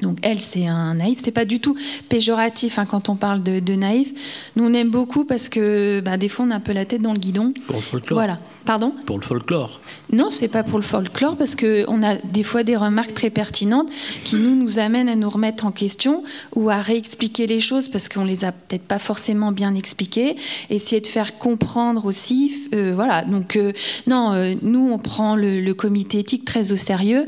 donc 0.00 0.18
elle, 0.22 0.40
c'est 0.40 0.66
un 0.66 0.94
naïf. 0.94 1.20
C'est 1.22 1.30
pas 1.30 1.44
du 1.44 1.60
tout 1.60 1.76
péjoratif 2.08 2.78
hein, 2.78 2.84
quand 2.88 3.08
on 3.08 3.16
parle 3.16 3.42
de, 3.42 3.74
naïf. 3.74 4.12
Nous, 4.56 4.64
on 4.64 4.72
aime 4.74 4.90
beaucoup 4.90 5.24
parce 5.24 5.48
que 5.48 6.00
bah, 6.00 6.16
des 6.16 6.28
fois, 6.28 6.44
on 6.46 6.50
a 6.50 6.56
un 6.56 6.60
peu 6.60 6.72
la 6.72 6.84
tête 6.84 7.02
dans 7.02 7.12
le 7.12 7.18
guidon. 7.18 7.52
Pour 7.66 7.76
le 7.76 7.82
folklore. 7.82 8.18
Voilà. 8.18 8.38
Pardon 8.66 8.92
Pour 9.06 9.16
le 9.16 9.22
folklore. 9.22 9.80
Non, 10.12 10.28
c'est 10.28 10.48
pas 10.48 10.64
pour 10.64 10.78
le 10.78 10.84
folklore 10.84 11.36
parce 11.36 11.54
qu'on 11.54 12.02
a 12.02 12.16
des 12.16 12.42
fois 12.42 12.64
des 12.64 12.76
remarques 12.76 13.14
très 13.14 13.30
pertinentes 13.30 13.88
qui 14.24 14.36
nous 14.36 14.56
nous 14.56 14.80
amènent 14.80 15.08
à 15.08 15.14
nous 15.14 15.30
remettre 15.30 15.66
en 15.66 15.70
question 15.70 16.24
ou 16.56 16.68
à 16.68 16.78
réexpliquer 16.78 17.46
les 17.46 17.60
choses 17.60 17.86
parce 17.86 18.08
qu'on 18.08 18.24
les 18.24 18.44
a 18.44 18.50
peut-être 18.50 18.86
pas 18.86 18.98
forcément 18.98 19.52
bien 19.52 19.74
expliquées. 19.74 20.34
Essayer 20.68 21.00
de 21.00 21.06
faire 21.06 21.38
comprendre 21.38 22.06
aussi. 22.06 22.68
Euh, 22.74 22.92
voilà. 22.94 23.22
Donc 23.22 23.54
euh, 23.54 23.72
non, 24.08 24.32
euh, 24.32 24.54
nous, 24.62 24.90
on 24.92 24.98
prend 24.98 25.36
le, 25.36 25.60
le, 25.60 25.74
comité 25.74 26.18
éthique 26.18 26.44
très 26.44 26.72
au 26.72 26.76
sérieux. 26.76 27.24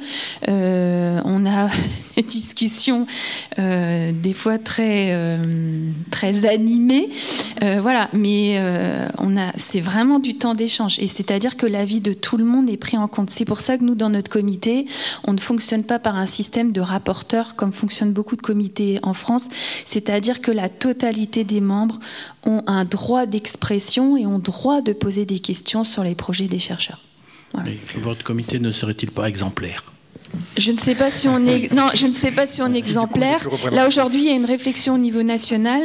on 0.48 1.46
a 1.46 1.68
des 2.16 2.22
discussions 2.22 3.06
des 3.56 4.32
fois 4.34 4.58
très 4.58 5.38
très 6.10 6.46
animées. 6.46 7.10
voilà. 7.60 8.08
Mais 8.12 8.60
on 9.18 9.36
a, 9.36 9.52
c'est 9.56 9.80
vraiment 9.80 10.18
du 10.18 10.34
temps 10.34 10.54
d'échange 10.54 10.98
et 10.98 11.06
c'est 11.06 11.27
c'est-à-dire 11.28 11.58
que 11.58 11.66
l'avis 11.66 12.00
de 12.00 12.14
tout 12.14 12.38
le 12.38 12.44
monde 12.44 12.70
est 12.70 12.78
pris 12.78 12.96
en 12.96 13.06
compte. 13.06 13.28
C'est 13.28 13.44
pour 13.44 13.60
ça 13.60 13.76
que 13.76 13.84
nous, 13.84 13.94
dans 13.94 14.08
notre 14.08 14.30
comité, 14.30 14.86
on 15.24 15.34
ne 15.34 15.38
fonctionne 15.38 15.84
pas 15.84 15.98
par 15.98 16.16
un 16.16 16.24
système 16.24 16.72
de 16.72 16.80
rapporteurs 16.80 17.54
comme 17.54 17.70
fonctionnent 17.70 18.14
beaucoup 18.14 18.34
de 18.34 18.40
comités 18.40 18.98
en 19.02 19.12
France. 19.12 19.50
C'est-à-dire 19.84 20.40
que 20.40 20.50
la 20.50 20.70
totalité 20.70 21.44
des 21.44 21.60
membres 21.60 22.00
ont 22.46 22.62
un 22.66 22.86
droit 22.86 23.26
d'expression 23.26 24.16
et 24.16 24.26
ont 24.26 24.38
droit 24.38 24.80
de 24.80 24.94
poser 24.94 25.26
des 25.26 25.38
questions 25.38 25.84
sur 25.84 26.02
les 26.02 26.14
projets 26.14 26.48
des 26.48 26.58
chercheurs. 26.58 27.02
votre 27.96 28.24
comité 28.24 28.58
ne 28.58 28.72
serait-il 28.72 29.10
pas 29.10 29.28
exemplaire? 29.28 29.84
Je 30.56 30.72
ne 30.72 30.78
sais 30.78 30.94
pas 30.94 31.10
si 31.10 31.28
on 31.28 31.38
est 31.38 31.72
non, 31.72 31.88
je 31.94 32.06
ne 32.06 32.12
sais 32.12 32.32
pas 32.32 32.46
si 32.46 32.62
on 32.62 32.72
est 32.72 32.78
exemplaire. 32.78 33.46
Là 33.70 33.86
aujourd'hui, 33.86 34.22
il 34.22 34.26
y 34.26 34.32
a 34.32 34.34
une 34.34 34.44
réflexion 34.44 34.94
au 34.94 34.98
niveau 34.98 35.22
national 35.22 35.82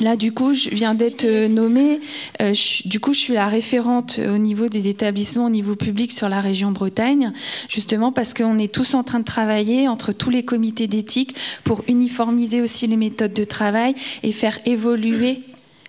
Là, 0.00 0.16
du 0.16 0.32
coup, 0.32 0.54
je 0.54 0.70
viens 0.70 0.94
d'être 0.94 1.24
euh, 1.24 1.48
nommée. 1.48 2.00
Euh, 2.40 2.54
du 2.86 3.00
coup, 3.00 3.12
je 3.12 3.20
suis 3.20 3.34
la 3.34 3.46
référente 3.46 4.18
au 4.18 4.38
niveau 4.38 4.66
des 4.66 4.88
établissements, 4.88 5.46
au 5.46 5.50
niveau 5.50 5.76
public 5.76 6.12
sur 6.12 6.28
la 6.28 6.40
région 6.40 6.72
Bretagne, 6.72 7.32
justement 7.68 8.12
parce 8.12 8.34
qu'on 8.34 8.58
est 8.58 8.72
tous 8.72 8.94
en 8.94 9.02
train 9.02 9.20
de 9.20 9.24
travailler 9.24 9.88
entre 9.88 10.12
tous 10.12 10.30
les 10.30 10.44
comités 10.44 10.86
d'éthique 10.86 11.36
pour 11.64 11.84
uniformiser 11.88 12.60
aussi 12.60 12.86
les 12.86 12.96
méthodes 12.96 13.34
de 13.34 13.44
travail 13.44 13.94
et 14.22 14.32
faire 14.32 14.58
évoluer 14.64 15.42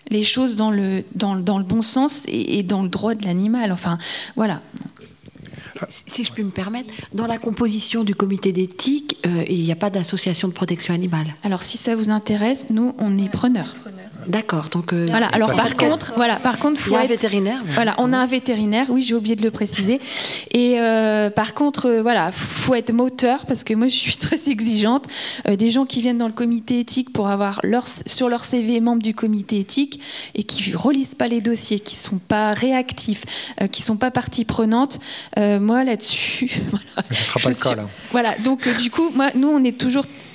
les 0.10 0.24
choses 0.24 0.56
dans 0.56 0.70
le, 0.70 1.04
dans, 1.16 1.36
dans 1.36 1.58
le 1.58 1.64
bon 1.64 1.82
sens 1.82 2.24
et, 2.28 2.62
dans 2.62 2.84
le 2.84 2.90
droit 2.90 3.16
de 3.16 3.26
l'animal. 3.26 3.72
Enfin, 3.72 3.98
voilà. 4.36 4.62
Si 6.06 6.24
je 6.24 6.32
puis 6.32 6.44
me 6.44 6.52
permettre, 6.52 6.94
dans 7.14 7.28
la 7.28 7.38
composition 7.38 8.04
du 8.04 8.16
comité 8.16 8.52
d'éthique, 8.52 9.18
euh, 9.26 9.44
il 9.48 9.64
n'y 9.64 9.72
a 9.72 9.76
pas 9.76 9.90
d'association 9.90 10.48
de 10.48 10.54
protection 10.54 10.94
animale. 10.94 11.36
Alors, 11.44 11.64
si 11.64 11.78
ça 11.78 11.96
vous 11.96 12.10
intéresse, 12.10 12.68
nous, 12.70 12.94
on 13.00 13.18
est 13.18 13.30
preneurs. 13.30 13.76
D'accord. 14.28 14.70
Donc 14.70 14.94
euh, 14.94 15.06
voilà. 15.10 15.28
Alors 15.28 15.54
par 15.54 15.76
contre, 15.76 16.14
voilà, 16.16 16.38
par 16.38 16.60
contre, 16.60 16.80
faut 16.80 16.92
il 16.92 16.94
y 16.94 16.98
a 16.98 17.02
un 17.02 17.06
vétérinaire. 17.06 17.62
Voilà, 17.70 17.96
on 17.98 18.14
a 18.14 18.18
un 18.18 18.28
vétérinaire. 18.28 18.88
Oui, 18.90 19.02
j'ai 19.02 19.16
oublié 19.16 19.36
de 19.36 19.44
le 19.44 19.52
préciser. 19.52 20.00
Et 20.52 20.80
euh, 20.80 21.30
par 21.30 21.54
contre, 21.54 21.88
euh, 21.88 22.02
voilà, 22.02 22.32
faut 22.32 22.76
être 22.76 22.92
moteur 22.92 23.46
parce 23.46 23.64
que 23.64 23.74
moi, 23.74 23.88
je 23.88 23.96
suis 23.96 24.18
très 24.18 24.50
exigeante. 24.50 25.06
des 25.48 25.72
gens 25.72 25.86
qui 25.86 26.02
viennent 26.02 26.18
dans 26.18 26.28
le 26.28 26.34
comité 26.34 26.80
éthique 26.80 27.12
pour 27.14 27.28
avoir 27.28 27.60
leur, 27.64 27.88
sur 27.88 28.30
leur 28.30 28.44
CV 28.44 28.80
membre 28.80 29.04
du 29.04 29.14
comité 29.14 29.60
éthique 29.60 30.00
et 30.36 30.44
qui 30.44 30.74
relisent 30.76 31.16
pas 31.16 31.28
les 31.28 31.42
dossiers, 31.42 31.80
qui 31.80 31.96
sont 31.96 32.20
pas 32.20 32.52
réactifs, 32.52 33.24
qui 33.72 33.82
sont 33.82 33.98
pas 33.98 34.12
partie 34.12 34.46
prenante. 34.46 35.00
moi, 35.38 35.84
là-dessus, 35.84 36.62
voilà. 36.70 37.10
sera 37.12 37.40
pas 37.40 37.50
le 37.50 37.56
cas 37.56 37.76
là. 37.76 37.88
Voilà. 38.12 38.36
Donc 38.44 38.68
du 38.82 38.90
coup, 38.90 39.10
moi, 39.16 39.30
nous, 39.36 39.50
on 39.50 39.64
est 39.64 39.78
toujours 39.78 40.06
euh, 40.06 40.33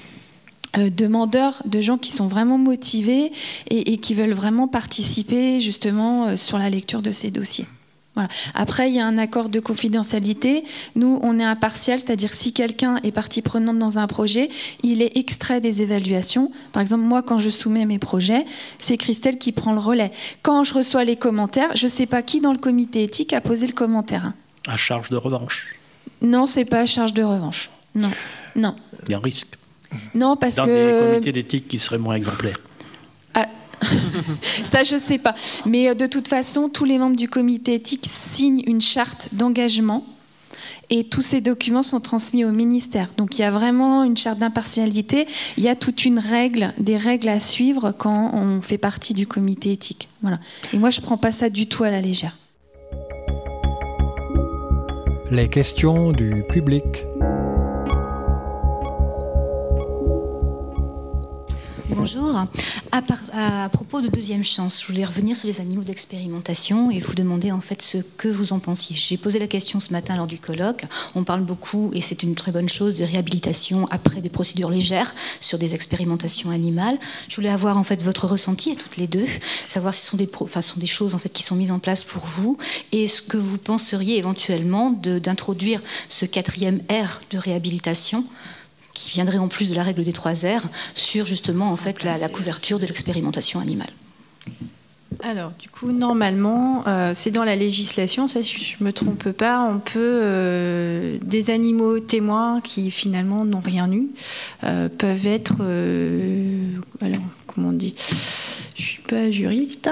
demandeurs 0.77 1.63
de 1.65 1.81
gens 1.81 1.99
qui 1.99 2.13
sont 2.13 2.29
vraiment 2.29 2.59
motivés 2.59 3.33
et, 3.71 3.97
qui 3.99 4.15
veulent 4.15 4.33
vraiment 4.33 4.69
participer 4.69 5.61
justement 5.61 6.27
euh, 6.27 6.37
sur 6.37 6.59
la 6.59 6.71
lecture 6.71 7.03
de 7.03 7.13
ces 7.13 7.31
dossiers. 7.31 7.67
Voilà. 8.15 8.29
Après, 8.55 8.89
il 8.91 8.97
y 8.97 9.01
a 9.01 9.07
un 9.07 9.17
accord 9.17 9.49
de 9.49 9.61
confidentialité. 9.61 10.65
Nous, 10.97 11.21
on 11.23 11.39
est 11.39 11.45
impartial, 11.45 12.01
c'est-à-dire 12.01 12.33
si 12.33 12.53
quelqu'un 12.53 12.97
est 13.05 13.13
partie 13.13 13.43
prenante 13.43 13.79
dans 13.79 13.99
un 13.99 14.09
projet, 14.09 14.49
il 14.83 15.03
est 15.03 15.17
extrait 15.17 15.61
des 15.61 15.83
évaluations. 15.83 16.51
Par 16.73 16.83
exemple, 16.83 17.05
moi, 17.05 17.23
quand 17.23 17.39
je 17.39 17.49
soumets 17.49 17.87
mes 17.87 18.01
projets, 18.01 18.45
c'est 18.81 18.97
Christelle 18.97 19.39
qui 19.39 19.53
prend 19.53 19.73
le 19.73 19.79
relais. 19.79 20.11
Quand 20.43 20.65
je 20.65 20.75
reçois 20.75 21.05
les 21.05 21.17
commentaires, 21.17 21.71
je 21.77 21.87
ne 21.87 21.91
sais 21.91 22.07
pas 22.07 22.23
qui 22.23 22.41
dans 22.41 22.53
le 22.53 22.59
comité 22.59 23.05
éthique 23.05 23.33
a 23.33 23.41
posé 23.41 23.67
le 23.67 23.73
commentaire. 23.73 24.25
Hein. 24.27 24.35
À 24.67 24.77
charge 24.77 25.11
de 25.11 25.17
revanche 25.17 25.77
Non, 26.21 26.47
c'est 26.47 26.65
pas 26.65 26.81
à 26.81 26.87
charge 26.87 27.15
de 27.15 27.23
revanche. 27.23 27.71
Non, 27.95 28.11
non. 28.57 28.75
Il 29.07 29.13
y 29.13 29.15
a 29.15 29.19
un 29.19 29.21
risque. 29.21 29.58
Non, 30.15 30.37
parce 30.37 30.57
Dans 30.57 30.65
que. 30.65 31.07
des 31.07 31.13
comités 31.13 31.33
d'éthique 31.33 31.69
qui 31.69 31.79
seraient 31.79 31.99
moins 31.99 32.15
exemplaires. 32.15 32.59
Ah, 33.35 33.47
Ça, 34.65 34.85
je 34.85 34.99
sais 34.99 35.19
pas. 35.19 35.35
Mais 35.67 35.95
de 35.95 36.07
toute 36.07 36.29
façon, 36.29 36.69
tous 36.69 36.85
les 36.85 36.99
membres 36.99 37.17
du 37.17 37.29
comité 37.29 37.75
éthique 37.75 38.07
signent 38.07 38.63
une 38.67 38.81
charte 38.81 39.31
d'engagement 39.33 40.05
et 40.91 41.05
tous 41.05 41.21
ces 41.21 41.41
documents 41.41 41.83
sont 41.83 42.01
transmis 42.01 42.45
au 42.45 42.51
ministère. 42.51 43.09
Donc 43.17 43.39
il 43.39 43.43
y 43.43 43.45
a 43.45 43.51
vraiment 43.51 44.05
une 44.05 44.17
charte 44.17 44.39
d'impartialité, 44.39 45.27
il 45.57 45.65
y 45.65 45.69
a 45.69 45.75
toute 45.75 46.05
une 46.05 46.19
règle, 46.19 46.73
des 46.79 46.97
règles 46.97 47.29
à 47.29 47.39
suivre 47.39 47.93
quand 47.97 48.31
on 48.35 48.61
fait 48.61 48.79
partie 48.79 49.15
du 49.15 49.27
comité 49.27 49.73
éthique. 49.73 50.09
Voilà. 50.23 50.39
Et 50.73 50.79
moi 50.79 50.91
je 50.91 51.01
prends 51.01 51.19
pas 51.19 51.33
ça 51.33 51.51
du 51.51 51.67
tout 51.67 51.85
à 51.85 51.91
la 51.91 52.01
légère. 52.01 52.37
Les 55.31 55.49
questions 55.49 56.13
du 56.13 56.43
public. 56.49 56.85
Bonjour. 61.91 62.47
À, 62.93 63.69
propos 63.71 64.01
de 64.01 64.09
deuxième 64.09 64.45
chance, 64.45 64.83
je 64.83 64.87
voulais 64.87 65.05
revenir 65.05 65.35
sur 65.35 65.49
les 65.49 65.61
animaux 65.61 65.83
d'expérimentation 65.83 66.91
et 66.91 66.99
vous 66.99 67.15
demander 67.15 67.51
en 67.51 67.61
fait 67.61 67.81
ce 67.81 67.99
que 67.99 68.29
vous 68.29 68.53
en 68.53 68.59
pensiez. 68.59 68.95
J'ai 68.95 69.17
posé 69.17 69.39
la 69.39 69.47
question 69.47 69.81
ce 69.81 69.93
matin 69.93 70.17
lors 70.17 70.27
du 70.27 70.39
colloque. 70.39 70.85
On 71.15 71.25
parle 71.25 71.43
beaucoup, 71.43 71.91
et 71.95 72.01
c'est 72.03 72.23
une 72.23 72.35
très 72.35 72.53
bonne 72.53 72.69
chose, 72.69 72.99
de 72.99 73.05
réhabilitation 73.05 73.87
après 73.91 74.21
des 74.21 74.29
procédures 74.29 74.71
légères 74.71 75.15
sur 75.41 75.59
des 75.59 75.75
expérimentations 75.75 76.51
animales. 76.51 76.99
Je 77.29 77.37
voulais 77.37 77.49
avoir 77.49 77.79
en 77.79 77.85
fait 77.85 78.03
votre 78.03 78.27
ressenti 78.27 78.73
à 78.73 78.77
toutes 78.77 78.97
les 78.99 79.07
deux, 79.07 79.27
savoir 79.67 79.95
si 79.95 80.03
ce 80.03 80.11
sont 80.11 80.17
des, 80.17 80.29
sont 80.61 80.81
des 80.81 80.87
choses 80.87 81.15
en 81.15 81.19
fait 81.19 81.31
qui 81.31 81.43
sont 81.43 81.57
mises 81.57 81.73
en 81.73 81.79
place 81.79 82.05
pour 82.05 82.27
vous 82.27 82.59
et 82.93 83.07
ce 83.07 83.23
que 83.23 83.39
vous 83.39 83.59
penseriez 83.59 84.19
éventuellement 84.19 84.91
d'introduire 84.91 85.81
ce 86.09 86.27
quatrième 86.27 86.81
R 86.91 87.21
de 87.31 87.39
réhabilitation 87.39 88.25
qui 88.99 89.13
viendrait 89.13 89.39
en 89.39 89.49
plus 89.49 89.71
de 89.71 89.77
la 89.77 89.85
règle 89.85 90.03
des 90.03 90.13
trois 90.13 90.33
R 90.33 90.63
sur 90.95 91.25
justement 91.25 91.71
en 91.71 91.77
fait 91.77 92.03
la, 92.03 92.29
couverture 92.29 92.81
de 92.81 92.87
l'expérimentation 92.87 93.61
animale. 93.61 93.91
Alors, 95.23 95.53
du 95.59 95.69
coup, 95.69 95.91
normalement, 95.91 96.85
euh, 96.87 97.13
c'est 97.15 97.31
dans 97.31 97.45
la 97.45 97.57
législation, 97.57 98.29
si 98.29 98.43
je 98.43 98.77
ne 98.81 98.87
me 98.87 98.93
trompe 98.93 99.31
pas, 99.31 99.63
on 99.63 99.79
peut, 99.79 99.99
euh, 99.99 101.19
des 101.23 101.51
animaux 101.51 101.99
témoins 101.99 102.61
qui 102.61 102.91
finalement 102.91 103.45
n'ont 103.45 103.61
rien 103.61 103.91
eu, 103.91 104.09
euh, 104.65 104.89
peuvent 104.89 105.27
être, 105.27 105.55
alors, 107.01 107.23
comment 107.47 107.69
on 107.69 107.73
dit 107.73 107.95
Je 108.77 108.83
ne 108.83 108.87
suis 108.87 109.03
pas 109.03 109.31
juriste. 109.31 109.91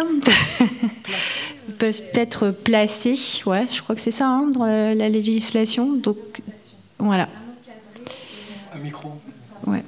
peuvent 1.79 2.03
être 2.14 2.51
placés, 2.51 3.19
ouais, 3.47 3.66
je 3.71 3.83
crois 3.83 3.95
que 3.95 4.01
c'est 4.01 4.12
ça, 4.12 4.27
hein, 4.27 4.49
dans 4.53 4.64
la, 4.64 4.95
la 4.95 5.09
législation. 5.09 5.92
Donc, 5.92 6.19
voilà 6.99 7.29
micro. 8.87 9.11
Ouais. 9.66 9.83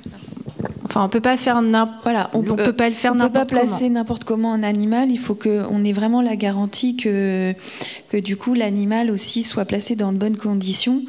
Enfin, 0.85 1.05
on 1.05 1.09
peut 1.09 1.21
pas 1.21 1.37
faire 1.37 1.63
voilà, 2.03 2.31
on, 2.33 2.43
peut, 2.43 2.73
pas 2.73 2.89
le 2.89 2.95
faire 2.95 3.15
n'importe 3.15 3.51
comment. 3.51 3.61
On 3.61 3.65
peut 3.65 3.67
pas 3.67 3.67
placer 3.67 3.89
n'importe 3.89 4.25
comment 4.25 4.53
un 4.53 4.63
animal. 4.63 5.11
Il 5.11 5.19
faut 5.19 5.35
qu'on 5.35 5.85
ait 5.85 5.93
vraiment 5.93 6.23
la 6.23 6.37
garantie 6.37 6.97
que 6.97 7.55
que 8.09 8.17
du 8.17 8.37
coup 8.37 8.55
l'animal 8.55 9.11
aussi 9.11 9.43
soit 9.43 9.67
placé 9.67 9.97
dans 9.97 10.13
de 10.13 10.19
bonnes 10.19 10.37
conditions. 10.37 11.03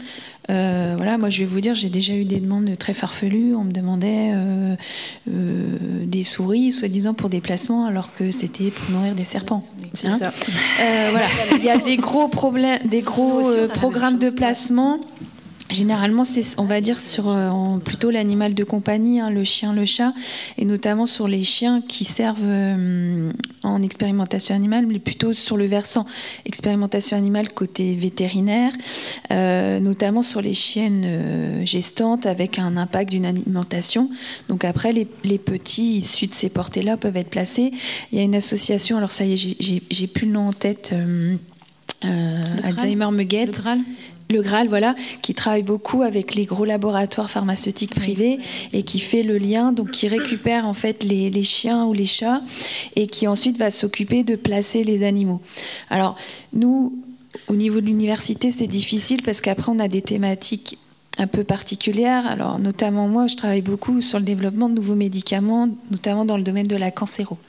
Euh, 0.49 0.95
voilà, 0.97 1.17
moi 1.17 1.29
je 1.29 1.39
vais 1.39 1.45
vous 1.45 1.61
dire, 1.61 1.75
j'ai 1.75 1.89
déjà 1.89 2.13
eu 2.13 2.25
des 2.25 2.39
demandes 2.39 2.75
très 2.77 2.93
farfelues. 2.93 3.55
On 3.55 3.63
me 3.63 3.71
demandait 3.71 4.31
euh, 4.33 4.75
euh, 5.29 5.77
des 6.05 6.23
souris, 6.23 6.71
soi-disant 6.71 7.13
pour 7.13 7.29
des 7.29 7.39
placements, 7.39 7.85
alors 7.85 8.13
que 8.13 8.31
c'était 8.31 8.71
pour 8.71 8.89
nourrir 8.91 9.13
des 9.15 9.25
serpents. 9.25 9.61
Hein 10.05 10.17
ça. 10.17 10.31
voilà, 11.11 11.27
il 11.55 11.63
y 11.63 11.69
a 11.69 11.77
des 11.77 11.97
gros 11.97 12.27
problèmes, 12.27 12.79
des 12.85 13.01
gros 13.01 13.43
programmes 13.75 14.17
de 14.17 14.29
placement. 14.29 14.99
Généralement, 15.69 16.23
c'est, 16.23 16.59
on 16.59 16.63
va 16.63 16.81
dire, 16.81 16.99
sur 16.99 17.29
euh, 17.29 17.77
plutôt 17.77 18.09
l'animal 18.09 18.55
de 18.55 18.63
compagnie, 18.63 19.19
hein, 19.19 19.29
le 19.29 19.43
chien, 19.43 19.71
le 19.71 19.85
chat, 19.85 20.13
et 20.57 20.65
notamment 20.65 21.05
sur 21.05 21.27
les 21.27 21.43
chiens 21.43 21.83
qui 21.87 22.05
servent 22.05 22.39
euh, 22.43 23.31
en 23.61 23.83
expérimentation 23.83 24.55
animale, 24.55 24.87
mais 24.87 24.97
plutôt 24.97 25.33
sur 25.33 25.57
le 25.57 25.65
versant 25.65 26.07
expérimentation 26.45 27.17
animale 27.17 27.49
côté 27.49 27.95
vétérinaire, 27.95 28.73
euh, 29.29 29.79
notamment 29.79 30.23
sur 30.23 30.41
les 30.41 30.55
chiennes 30.55 31.63
gestantes 31.65 32.25
avec 32.25 32.57
un 32.57 32.75
impact 32.75 33.11
d'une 33.11 33.25
alimentation. 33.25 34.09
Donc 34.47 34.65
après, 34.65 34.91
les, 34.91 35.05
petits 35.05 35.97
issus 35.97 36.25
de 36.25 36.33
ces 36.33 36.49
portées-là 36.49 36.97
peuvent 36.97 37.17
être 37.17 37.29
placés. 37.29 37.71
Il 38.11 38.17
y 38.17 38.21
a 38.21 38.23
une 38.23 38.35
association, 38.35 38.97
alors 38.97 39.11
ça 39.11 39.23
y 39.23 39.33
est, 39.33 39.81
j'ai, 39.91 40.07
plus 40.07 40.25
le 40.25 40.33
nom 40.33 40.47
en 40.47 40.53
tête. 40.53 40.95
Alzheimer 42.63 43.11
Muguet 43.11 43.51
le 44.31 44.43
Graal, 44.43 44.67
voilà, 44.67 44.93
qui 45.23 45.33
travaille 45.33 45.63
beaucoup 45.63 46.03
avec 46.03 46.35
les 46.35 46.45
gros 46.45 46.63
laboratoires 46.63 47.31
pharmaceutiques 47.31 47.95
privés 47.95 48.37
et 48.73 48.83
qui 48.83 48.99
fait 48.99 49.23
le 49.23 49.39
lien, 49.39 49.71
donc 49.71 49.89
qui 49.89 50.07
récupère 50.07 50.67
en 50.67 50.75
fait 50.75 51.03
les, 51.03 51.41
chiens 51.41 51.85
ou 51.85 51.93
les 51.93 52.05
chats 52.05 52.39
et 52.95 53.07
qui 53.07 53.25
ensuite 53.25 53.57
va 53.57 53.71
s'occuper 53.71 54.23
de 54.23 54.35
placer 54.35 54.83
les 54.83 55.01
animaux. 55.01 55.41
Alors 55.89 56.15
nous, 56.53 56.93
au 57.47 57.55
niveau 57.55 57.81
de 57.81 57.87
l'université, 57.87 58.51
c'est 58.51 58.67
difficile 58.67 59.23
parce 59.23 59.41
qu'après 59.41 59.71
on 59.71 59.79
a 59.79 59.87
des 59.87 60.03
thématiques 60.03 60.77
un 61.17 61.25
peu 61.25 61.43
particulières. 61.43 62.27
Alors 62.27 62.59
notamment 62.59 63.07
moi, 63.07 63.25
je 63.25 63.35
travaille 63.35 63.63
beaucoup 63.63 63.99
sur 63.99 64.19
le 64.19 64.25
développement 64.25 64.69
de 64.69 64.75
nouveaux 64.75 64.93
médicaments, 64.93 65.69
notamment 65.89 66.23
dans 66.23 66.37
le 66.37 66.43
domaine 66.43 66.67
de 66.67 66.75
la 66.75 66.91
cancéro. 66.91 67.39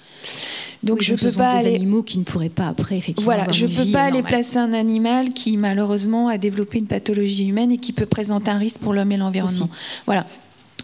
Donc 0.83 1.03
je 1.03 1.15
peux 1.15 1.33
pas 1.33 1.63
des 1.63 1.75
animaux 1.75 2.03
qui 2.03 2.19
ne 2.19 2.25
pourraient 2.25 2.49
pas 2.49 2.69
après 2.69 2.97
effectivement. 2.97 3.33
Voilà, 3.33 3.51
je 3.51 3.67
peux 3.67 3.91
pas 3.93 4.05
aller 4.05 4.23
placer 4.23 4.57
un 4.57 4.73
animal 4.73 5.31
qui 5.31 5.57
malheureusement 5.57 6.29
a 6.29 6.39
développé 6.39 6.79
une 6.79 6.87
pathologie 6.87 7.49
humaine 7.49 7.71
et 7.71 7.79
qui 7.79 7.93
peut 7.93 8.07
présenter 8.07 8.51
un 8.51 8.59
risque 8.59 8.79
pour 8.79 8.95
l'homme 8.95 9.13
et 9.13 9.17
l'environnement. 9.17 9.69
Voilà. 10.07 10.27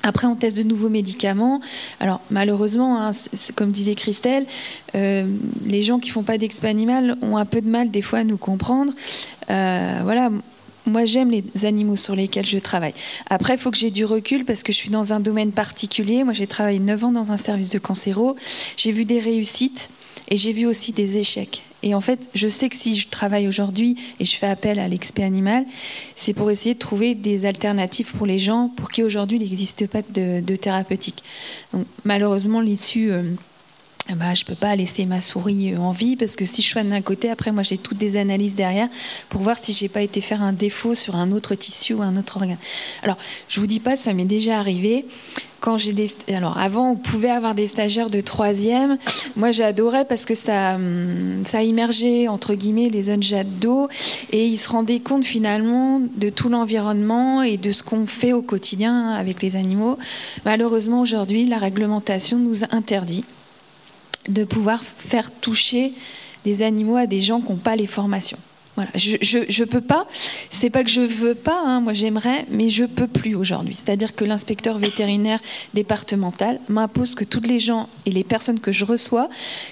Après, 0.03 0.27
on 0.27 0.37
teste 0.37 0.57
de 0.57 0.63
nouveaux 0.63 0.89
médicaments. 0.89 1.61
Alors, 1.99 2.21
malheureusement, 2.31 3.01
hein, 3.01 3.11
comme 3.57 3.73
disait 3.73 3.95
Christelle, 3.95 4.47
euh, 4.95 5.27
les 5.65 5.83
gens 5.83 5.99
qui 5.99 6.11
font 6.11 6.23
pas 6.23 6.39
d'expérience 6.39 6.77
animal 6.77 7.17
ont 7.23 7.37
un 7.37 7.45
peu 7.45 7.61
de 7.61 7.69
mal 7.69 7.91
des 7.91 8.03
fois 8.03 8.21
à 8.21 8.25
nous 8.25 8.37
comprendre. 8.37 8.93
Euh, 9.51 10.01
voilà, 10.05 10.31
moi, 10.87 11.05
j'aime 11.05 11.31
les 11.31 11.65
animaux 11.65 11.97
sur 11.97 12.15
lesquels 12.15 12.47
je 12.47 12.59
travaille. 12.59 12.95
Après, 13.29 13.55
il 13.55 13.59
faut 13.59 13.71
que 13.71 13.77
j'ai 13.77 13.91
du 13.91 14.05
recul 14.05 14.45
parce 14.45 14.63
que 14.63 14.73
je 14.73 14.77
suis 14.77 14.91
dans 14.91 15.13
un 15.13 15.21
domaine 15.21 15.53
particulier. 15.53 16.25
Moi, 16.25 16.33
j'ai 16.33 16.47
travaillé 16.47 16.79
9 16.79 17.05
ans 17.05 17.13
dans 17.13 17.33
un 17.33 17.37
service 17.37 17.71
de 17.71 17.79
cancéro. 17.79 18.37
J'ai 18.77 18.93
vu 18.93 19.05
des 19.05 19.19
réussites 19.19 19.91
et 20.29 20.37
j'ai 20.37 20.53
vu 20.53 20.67
aussi 20.67 20.93
des 20.93 21.19
échecs. 21.19 21.63
Et 21.83 21.95
en 21.95 22.01
fait, 22.01 22.31
je 22.35 22.49
sais 22.49 22.69
que 22.69 22.77
si 22.77 22.97
je 22.97 23.09
travaille 23.09 23.47
aujourd'hui 23.47 23.97
et 24.19 24.25
je 24.25 24.37
fais 24.37 24.47
appel 24.47 24.79
à 24.79 24.89
l'expert 24.89 25.27
animal, 25.27 25.65
c'est 26.15 26.35
pour 26.35 26.51
essayer 26.51 26.75
de 26.75 26.79
trouver 26.79 27.15
des 27.15 27.47
alternatives 27.47 28.13
pour 28.13 28.27
les 28.27 28.39
gens 28.39 28.71
pour 28.77 28.91
qui 28.91 29.03
aujourd'hui 29.03 29.39
il 29.39 29.45
n'existe 29.45 29.87
pas 29.87 30.03
de, 30.03 30.41
thérapeutique. 30.57 31.23
Donc, 31.73 31.87
malheureusement, 32.05 32.61
l'issue. 32.61 33.11
Euh, 33.11 33.23
bah, 34.15 34.35
je 34.35 34.45
ne 34.45 34.47
peux 34.47 34.55
pas 34.55 34.77
laisser 34.77 35.05
ma 35.05 35.21
souris 35.21 35.75
euh, 35.75 35.79
en 35.79 35.91
vie 35.91 36.15
parce 36.15 36.37
que 36.37 36.45
si 36.45 36.63
je 36.63 36.69
soigne 36.69 36.91
d'un 36.91 37.03
côté, 37.03 37.29
après 37.29 37.51
moi 37.51 37.65
j'ai 37.65 37.77
toutes 37.77 37.99
des 37.99 38.17
analyses 38.17 38.55
derrière 38.55 38.89
pour 39.29 39.41
voir 39.43 39.59
si 39.59 39.73
j'ai 39.73 39.89
pas 39.89 40.03
été 40.03 40.21
faire 40.21 40.43
un 40.43 40.53
défaut 40.53 40.95
sur 40.95 41.17
un 41.17 41.33
autre 41.33 41.57
tissu 41.57 41.95
ou 41.95 42.03
un 42.03 42.17
autre 42.17 42.37
organe. 42.37 42.59
Alors 43.03 43.17
je 43.49 43.59
vous 43.59 43.67
dis 43.67 43.81
pas, 43.81 43.97
ça 43.97 44.13
m'est 44.13 44.25
déjà 44.25 44.59
arrivé. 44.59 45.05
Quand 45.59 45.77
des, 45.77 46.15
alors 46.29 46.59
avant 46.59 46.91
on 46.91 46.97
pouvait 46.97 47.31
avoir 47.31 47.57
des 47.57 47.67
stagiaires 47.67 48.11
de 48.11 48.21
troisième. 48.21 48.99
Moi 49.35 49.51
j'adorais 49.51 50.05
parce 50.05 50.25
que 50.25 50.37
ça, 50.37 50.77
hum, 50.77 51.43
ça 51.45 51.65
immergeait 51.65 52.29
entre 52.29 52.55
guillemets 52.55 52.91
les 52.91 53.03
jeunes 53.03 53.49
d'eau 53.61 53.89
et 54.31 54.47
ils 54.47 54.59
se 54.59 54.69
rendaient 54.69 55.01
compte 55.01 55.25
finalement 55.25 56.01
de 56.17 56.29
tout 56.29 56.49
l'environnement 56.49 57.43
et 57.43 57.57
de 57.57 57.71
ce 57.71 57.83
qu'on 57.83 58.07
fait 58.07 58.33
au 58.33 58.43
quotidien 58.43 59.11
avec 59.11 59.43
les 59.43 59.57
animaux. 59.57 59.99
Malheureusement 60.45 61.01
aujourd'hui 61.01 61.49
la 61.49 61.59
réglementation 61.59 62.39
nous 62.39 62.63
interdit 62.71 63.25
de 64.29 64.45
pouvoir 64.45 64.83
faire 64.83 65.31
toucher 65.31 65.93
des 66.45 66.63
animaux 66.63 66.97
à 66.97 67.07
des 67.07 67.21
gens 67.21 67.41
qui 67.41 67.51
n'ont 67.51 67.59
pas 67.59 67.77
les 67.77 67.87
formations. 67.87 68.39
Voilà, 68.77 68.91
je, 68.95 69.17
je, 69.49 69.65
peux 69.65 69.81
pas. 69.81 70.07
C'est 70.51 70.69
pas 70.69 70.85
que 70.85 70.91
je 70.91 71.01
veux 71.01 71.35
pas. 71.35 71.59
Hein, 71.65 71.81
moi, 71.81 71.95
j'aimerais, 71.95 72.45
mais 72.51 72.69
je 72.69 72.85
peux 72.85 73.07
plus 73.07 73.35
aujourd'hui. 73.35 73.75
C'est-à-dire 73.75 74.15
que 74.15 74.25
l'inspecteur 74.25 74.77
vétérinaire 74.77 75.41
départemental 75.73 76.61
m'impose 76.69 77.15
que 77.15 77.25
toutes 77.25 77.47
les 77.47 77.59
gens 77.59 77.89
et 78.05 78.11
les 78.11 78.23
personnes 78.23 78.61
que 78.61 78.73
je 78.73 78.85
reçois 78.85 79.31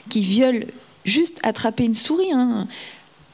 qui 0.09 0.41
veulent 0.41 0.67
juste 1.05 1.39
attraper 1.43 1.85
une 1.85 1.95
souris 1.95 2.33
hein, 2.33 2.67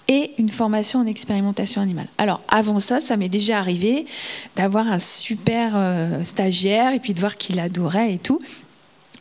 aient 0.09 0.33
une 0.39 0.49
formation 0.49 0.99
en 0.99 1.07
expérimentation 1.07 1.81
animale. 1.81 2.09
Alors, 2.19 2.43
avant 2.49 2.81
ça, 2.81 3.01
ça 3.01 3.17
m'est 3.17 3.29
déjà 3.29 3.59
arrivé 3.61 4.07
d'avoir 4.57 4.91
un 4.91 4.99
super 4.99 5.75
euh, 5.77 6.25
stagiaire 6.25 6.95
et 6.95 6.99
puis 6.99 7.15
de 7.15 7.21
voir 7.21 7.37
qu'il 7.37 7.61
adorait 7.61 8.15
et 8.15 8.19
tout, 8.19 8.41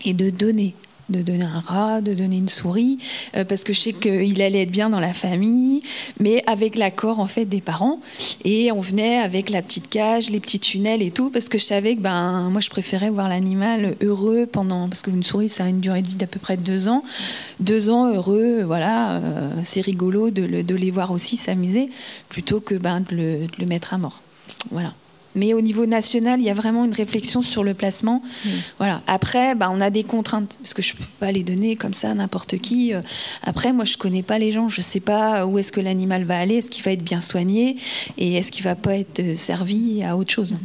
et 0.04 0.14
de 0.14 0.32
donner 0.32 0.74
de 1.10 1.22
donner 1.22 1.46
un 1.46 1.60
rat, 1.60 2.02
de 2.02 2.14
donner 2.14 2.38
une 2.38 2.50
souris, 2.50 2.98
euh, 3.36 3.44
parce 3.46 3.64
que 3.64 3.74
je 3.74 3.82
sais 3.82 3.94
qu'il 3.94 4.42
allait 4.42 4.64
être 4.64 4.72
bien 4.72 4.90
dans 4.90 5.00
la 5.00 5.14
famille, 5.14 5.82
mais 6.20 6.44
avec 6.48 6.76
l'accord 6.76 7.20
en 7.20 7.28
fait 7.28 7.46
des 7.46 7.62
parents. 7.62 8.00
Et 8.44 8.72
on 8.72 8.80
venait 8.80 9.18
avec 9.18 9.50
la 9.50 9.62
petite 9.62 9.90
cage, 9.90 10.30
les 10.30 10.40
petits 10.40 10.60
tunnels 10.60 11.02
et 11.02 11.12
tout, 11.12 11.30
parce 11.30 11.50
que 11.50 11.58
je 11.58 11.66
savais 11.66 11.96
que 11.96 12.02
ben 12.02 12.50
moi 12.50 12.62
je 12.62 12.70
préférais 12.70 13.10
voir 13.10 13.30
l'animal 13.30 13.96
heureux 14.02 14.46
pendant, 14.46 14.88
parce 14.88 15.02
qu'une 15.02 15.24
souris 15.24 15.50
ça 15.50 15.66
a 15.66 15.70
une 15.70 15.80
durée 15.80 16.02
de 16.02 16.08
vie 16.08 16.16
d'à 16.16 16.28
peu 16.28 16.40
près 16.40 16.58
deux 16.58 16.88
ans, 16.88 17.04
deux 17.60 17.90
ans 17.90 18.12
heureux, 18.14 18.64
voilà, 18.64 19.18
euh, 19.18 19.52
c'est 19.64 19.82
rigolo 19.82 20.30
de, 20.30 20.42
les 20.76 20.92
voir 20.92 21.12
aussi 21.12 21.38
s'amuser, 21.38 21.90
plutôt 22.30 22.60
que 22.60 22.76
ben 22.76 23.02
de 23.02 23.16
le, 23.16 23.38
de 23.48 23.60
le 23.60 23.66
mettre 23.66 23.94
à 23.94 23.98
mort. 23.98 24.22
Voilà. 24.72 24.94
Mais 25.40 25.54
au 25.54 25.62
niveau 25.62 25.86
national, 25.86 26.42
il 26.42 26.46
y 26.46 26.50
a 26.50 26.54
vraiment 26.54 26.84
une 26.84 26.94
réflexion 26.94 27.42
sur 27.42 27.64
le 27.64 27.74
placement. 27.74 28.22
Voilà. 28.78 29.02
Après, 29.08 29.56
bah, 29.56 29.70
on 29.72 29.80
a 29.80 29.90
des 29.90 30.04
contraintes 30.04 30.58
parce 30.62 30.74
que 30.74 30.82
je 30.82 30.96
peux 30.96 31.06
pas 31.20 31.32
les 31.32 31.44
donner 31.44 31.78
comme 31.78 31.94
ça 31.94 32.12
à 32.12 32.14
n'importe 32.14 32.58
qui. 32.58 32.94
Euh, 32.94 33.02
après, 33.44 33.72
moi, 33.72 33.86
je 33.86 33.98
connais 33.98 34.22
pas 34.22 34.38
les 34.38 34.52
gens. 34.52 34.68
Je 34.68 34.82
sais 34.82 35.00
pas 35.00 35.46
où 35.46 35.58
est-ce 35.58 35.72
que 35.72 35.80
l'animal 35.80 36.26
va 36.26 36.38
aller. 36.38 36.56
Est-ce 36.56 36.70
qu'il 36.70 36.84
va 36.84 36.92
être 36.92 37.04
bien 37.04 37.22
soigné? 37.22 37.78
Et 38.18 38.36
est-ce 38.36 38.52
qu'il 38.52 38.66
va 38.66 38.76
pas 38.76 38.98
être 38.98 39.22
euh, 39.22 39.36
servi 39.38 40.04
à 40.04 40.18
autre 40.18 40.32
chose? 40.32 40.56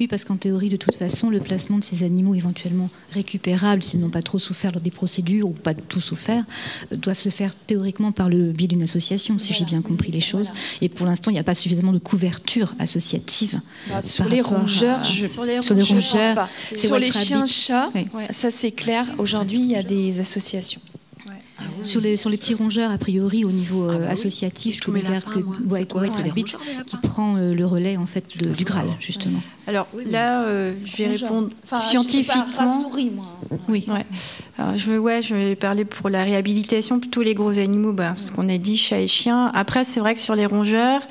Oui, 0.00 0.06
parce 0.06 0.24
qu'en 0.24 0.36
théorie, 0.36 0.68
de 0.68 0.76
toute 0.76 0.94
façon, 0.94 1.30
le 1.30 1.40
placement 1.40 1.78
de 1.78 1.84
ces 1.84 2.02
animaux 2.02 2.34
éventuellement 2.34 2.90
récupérables, 3.12 3.82
s'ils 3.82 4.00
n'ont 4.00 4.10
pas 4.10 4.22
trop 4.22 4.38
souffert 4.38 4.72
lors 4.72 4.82
des 4.82 4.90
procédures 4.90 5.48
ou 5.48 5.52
pas 5.52 5.74
tout 5.74 6.00
souffert, 6.00 6.44
euh, 6.92 6.96
doivent 6.96 7.18
se 7.18 7.28
faire 7.28 7.54
théoriquement 7.54 8.12
par 8.12 8.28
le 8.28 8.52
biais 8.52 8.68
d'une 8.68 8.82
association, 8.82 9.38
si 9.38 9.54
j'ai 9.54 9.64
bien 9.64 9.82
compris 9.82 10.12
les 10.12 10.20
choses. 10.20 10.52
Et 10.80 10.88
pour 10.88 11.06
l'instant, 11.06 11.30
il 11.30 11.34
n'y 11.34 11.40
a 11.40 11.44
pas 11.44 11.54
suffisamment 11.54 11.92
de 11.92 11.98
couverture 11.98 12.74
associative. 12.78 13.60
Bah, 13.88 14.02
sur, 14.02 14.28
les 14.28 14.40
rongeurs, 14.40 15.04
je... 15.04 15.26
sur 15.26 15.44
les 15.44 15.58
rongeurs, 15.58 16.48
sur 16.76 16.98
les 16.98 17.10
chiens-chats, 17.10 17.90
ça 18.30 18.50
c'est 18.50 18.72
clair. 18.72 19.06
Aujourd'hui, 19.18 19.60
il 19.60 19.70
y 19.70 19.76
a 19.76 19.82
des 19.82 20.20
associations. 20.20 20.80
Sur, 21.82 22.00
les, 22.00 22.16
sur 22.16 22.30
les 22.30 22.36
petits 22.36 22.54
rongeurs, 22.54 22.90
a 22.90 22.98
priori, 22.98 23.44
au 23.44 23.50
niveau 23.50 23.88
ah 23.88 23.94
bah 23.94 24.04
euh, 24.04 24.10
associatif, 24.10 24.76
je 24.76 24.82
connais 24.82 25.00
que 25.00 25.40
ouais, 25.68 25.86
qui 25.86 26.96
prend 27.02 27.36
euh, 27.36 27.54
le 27.54 27.66
relais 27.66 27.96
en 27.96 28.06
fait 28.06 28.24
du 28.36 28.64
Graal, 28.64 28.88
justement. 29.00 29.40
Alors 29.66 29.86
là, 30.06 30.44
euh, 30.44 30.72
je 30.84 30.96
vais 30.96 31.08
répondre 31.08 31.50
scientifiquement. 31.78 32.82
Souris, 32.82 33.10
moi. 33.10 33.26
Oui. 33.68 33.84
Ouais. 33.88 34.06
Alors, 34.56 34.76
je, 34.76 34.90
vais, 34.90 34.98
ouais, 34.98 35.22
je 35.22 35.34
vais 35.34 35.56
parler 35.56 35.84
pour 35.84 36.08
la 36.08 36.24
réhabilitation, 36.24 37.00
plutôt 37.00 37.22
les 37.22 37.34
gros 37.34 37.58
animaux, 37.58 37.92
ben, 37.92 38.14
ce 38.14 38.32
qu'on 38.32 38.48
a 38.48 38.58
dit, 38.58 38.76
chat 38.76 39.00
et 39.00 39.08
chien. 39.08 39.50
Après, 39.54 39.84
c'est 39.84 40.00
vrai 40.00 40.14
que 40.14 40.20
sur 40.20 40.34
les 40.34 40.46
rongeurs, 40.46 41.02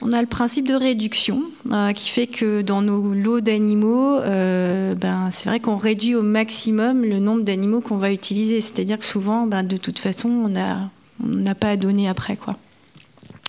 on 0.00 0.12
a 0.12 0.20
le 0.20 0.28
principe 0.28 0.66
de 0.66 0.74
réduction 0.74 1.42
euh, 1.72 1.92
qui 1.92 2.08
fait 2.08 2.26
que 2.26 2.62
dans 2.62 2.82
nos 2.82 3.14
lots 3.14 3.40
d'animaux, 3.40 4.16
euh, 4.18 4.94
ben, 4.94 5.28
c'est 5.30 5.48
vrai 5.48 5.60
qu'on 5.60 5.76
réduit 5.76 6.14
au 6.14 6.22
maximum 6.22 7.04
le 7.04 7.18
nombre 7.18 7.42
d'animaux 7.42 7.80
qu'on 7.80 7.96
va 7.96 8.12
utiliser. 8.12 8.60
C'est-à-dire 8.60 8.98
que 8.98 9.04
souvent, 9.04 9.46
ben, 9.46 9.64
de 9.64 9.76
toute 9.76 9.98
façon, 9.98 10.28
on 10.28 10.48
n'a 10.48 11.54
pas 11.54 11.70
à 11.70 11.76
donner 11.76 12.08
après. 12.08 12.36
Quoi. 12.36 12.56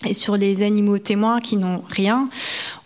Et 0.07 0.13
sur 0.13 0.37
les 0.37 0.63
animaux 0.63 0.97
témoins 0.97 1.39
qui 1.39 1.57
n'ont 1.57 1.83
rien, 1.87 2.29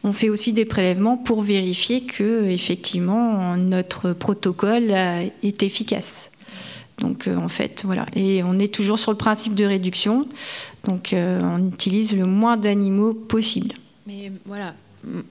on 0.04 0.13
fait 0.13 0.30
aussi 0.30 0.52
des 0.52 0.65
prélèvements 0.65 1.15
pour 1.15 1.41
vérifier 1.41 2.02
que 2.02 2.45
effectivement 2.49 3.56
notre 3.56 4.13
protocole 4.13 4.91
est 4.91 5.63
efficace. 5.63 6.32
Donc 7.03 7.27
euh, 7.27 7.35
en 7.35 7.49
fait, 7.49 7.83
voilà. 7.85 8.05
Et 8.15 8.41
on 8.43 8.57
est 8.57 8.73
toujours 8.73 8.97
sur 8.97 9.11
le 9.11 9.17
principe 9.17 9.53
de 9.53 9.65
réduction. 9.65 10.25
Donc 10.87 11.13
euh, 11.13 11.39
on 11.43 11.67
utilise 11.67 12.17
le 12.17 12.25
moins 12.25 12.57
d'animaux 12.57 13.13
possible. 13.13 13.75
Mais 14.07 14.31
voilà, 14.45 14.73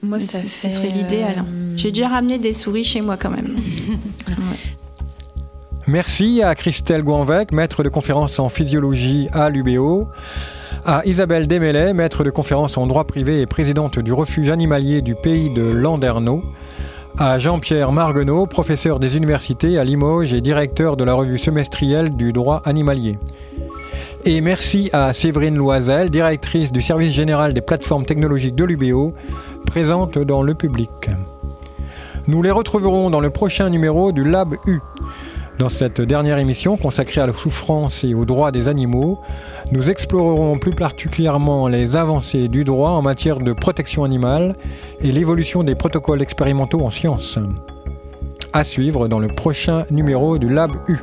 moi 0.01 0.19
ça, 0.19 0.37
ce 0.39 0.69
serait 0.69 0.89
l'idéal. 0.89 1.43
Euh, 1.45 1.73
J'ai 1.75 1.89
déjà 1.91 2.07
ramené 2.07 2.37
des 2.37 2.53
souris 2.53 2.83
chez 2.83 3.01
moi 3.01 3.17
quand 3.17 3.31
même. 3.31 3.57
Merci 5.87 6.41
à 6.41 6.55
Christelle 6.55 7.03
Gouanvec, 7.03 7.51
maître 7.51 7.83
de 7.83 7.89
conférence 7.89 8.39
en 8.39 8.47
physiologie 8.47 9.27
à 9.33 9.49
l'UBO, 9.49 10.07
à 10.85 11.01
Isabelle 11.05 11.45
Desmêlés, 11.47 11.91
maître 11.91 12.23
de 12.23 12.29
conférence 12.29 12.77
en 12.77 12.87
droit 12.87 13.03
privé 13.03 13.41
et 13.41 13.45
présidente 13.45 13.99
du 13.99 14.13
refuge 14.13 14.49
animalier 14.49 15.01
du 15.01 15.13
pays 15.13 15.53
de 15.53 15.63
Landerneau, 15.63 16.41
à 17.17 17.37
Jean-Pierre 17.37 17.91
Marguenot, 17.91 18.47
professeur 18.47 18.99
des 18.99 19.17
universités 19.17 19.77
à 19.77 19.83
Limoges 19.83 20.33
et 20.33 20.41
directeur 20.41 20.97
de 20.97 21.03
la 21.03 21.13
revue 21.13 21.37
semestrielle 21.37 22.15
du 22.15 22.33
droit 22.33 22.61
animalier. 22.65 23.17
Et 24.25 24.41
merci 24.41 24.89
à 24.93 25.13
Séverine 25.13 25.55
Loisel, 25.55 26.09
directrice 26.09 26.71
du 26.71 26.81
service 26.81 27.13
général 27.13 27.53
des 27.53 27.61
plateformes 27.61 28.05
technologiques 28.05 28.55
de 28.55 28.63
l'UBO, 28.63 29.13
présente 29.67 30.17
dans 30.17 30.41
le 30.41 30.55
public. 30.55 30.89
Nous 32.27 32.41
les 32.41 32.51
retrouverons 32.51 33.09
dans 33.09 33.19
le 33.19 33.29
prochain 33.29 33.69
numéro 33.69 34.11
du 34.11 34.23
Lab 34.23 34.55
U. 34.65 34.79
Dans 35.63 35.69
cette 35.69 36.01
dernière 36.01 36.39
émission 36.39 36.75
consacrée 36.75 37.21
à 37.21 37.25
la 37.25 37.31
souffrance 37.31 38.03
et 38.03 38.13
aux 38.13 38.25
droits 38.25 38.51
des 38.51 38.67
animaux, 38.67 39.21
nous 39.71 39.89
explorerons 39.89 40.59
plus 40.59 40.75
particulièrement 40.75 41.69
les 41.69 41.95
avancées 41.95 42.49
du 42.49 42.65
droit 42.65 42.89
en 42.89 43.01
matière 43.01 43.39
de 43.39 43.53
protection 43.53 44.03
animale 44.03 44.57
et 44.99 45.13
l'évolution 45.13 45.63
des 45.63 45.75
protocoles 45.75 46.21
expérimentaux 46.21 46.81
en 46.81 46.89
sciences. 46.89 47.39
À 48.51 48.65
suivre 48.65 49.07
dans 49.07 49.19
le 49.19 49.29
prochain 49.29 49.85
numéro 49.89 50.37
du 50.37 50.49
Lab 50.49 50.71
U. 50.89 50.97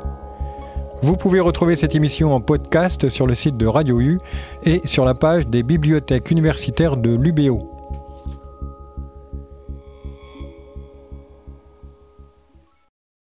Vous 1.01 1.17
pouvez 1.17 1.41
retrouver 1.41 1.75
cette 1.75 1.95
émission 1.95 2.35
en 2.35 2.43
podcast 2.43 3.09
sur 3.09 3.27
le 3.27 3.35
site 3.35 3.57
de 3.57 3.67
Radio 3.67 3.99
U 3.99 4.21
et 4.65 4.83
sur 4.85 5.07
la 5.07 5.15
page 5.15 5.47
des 5.47 5.63
bibliothèques 5.63 6.31
universitaires 6.31 6.99
de 6.99 7.15
l'UBO. 7.15 7.80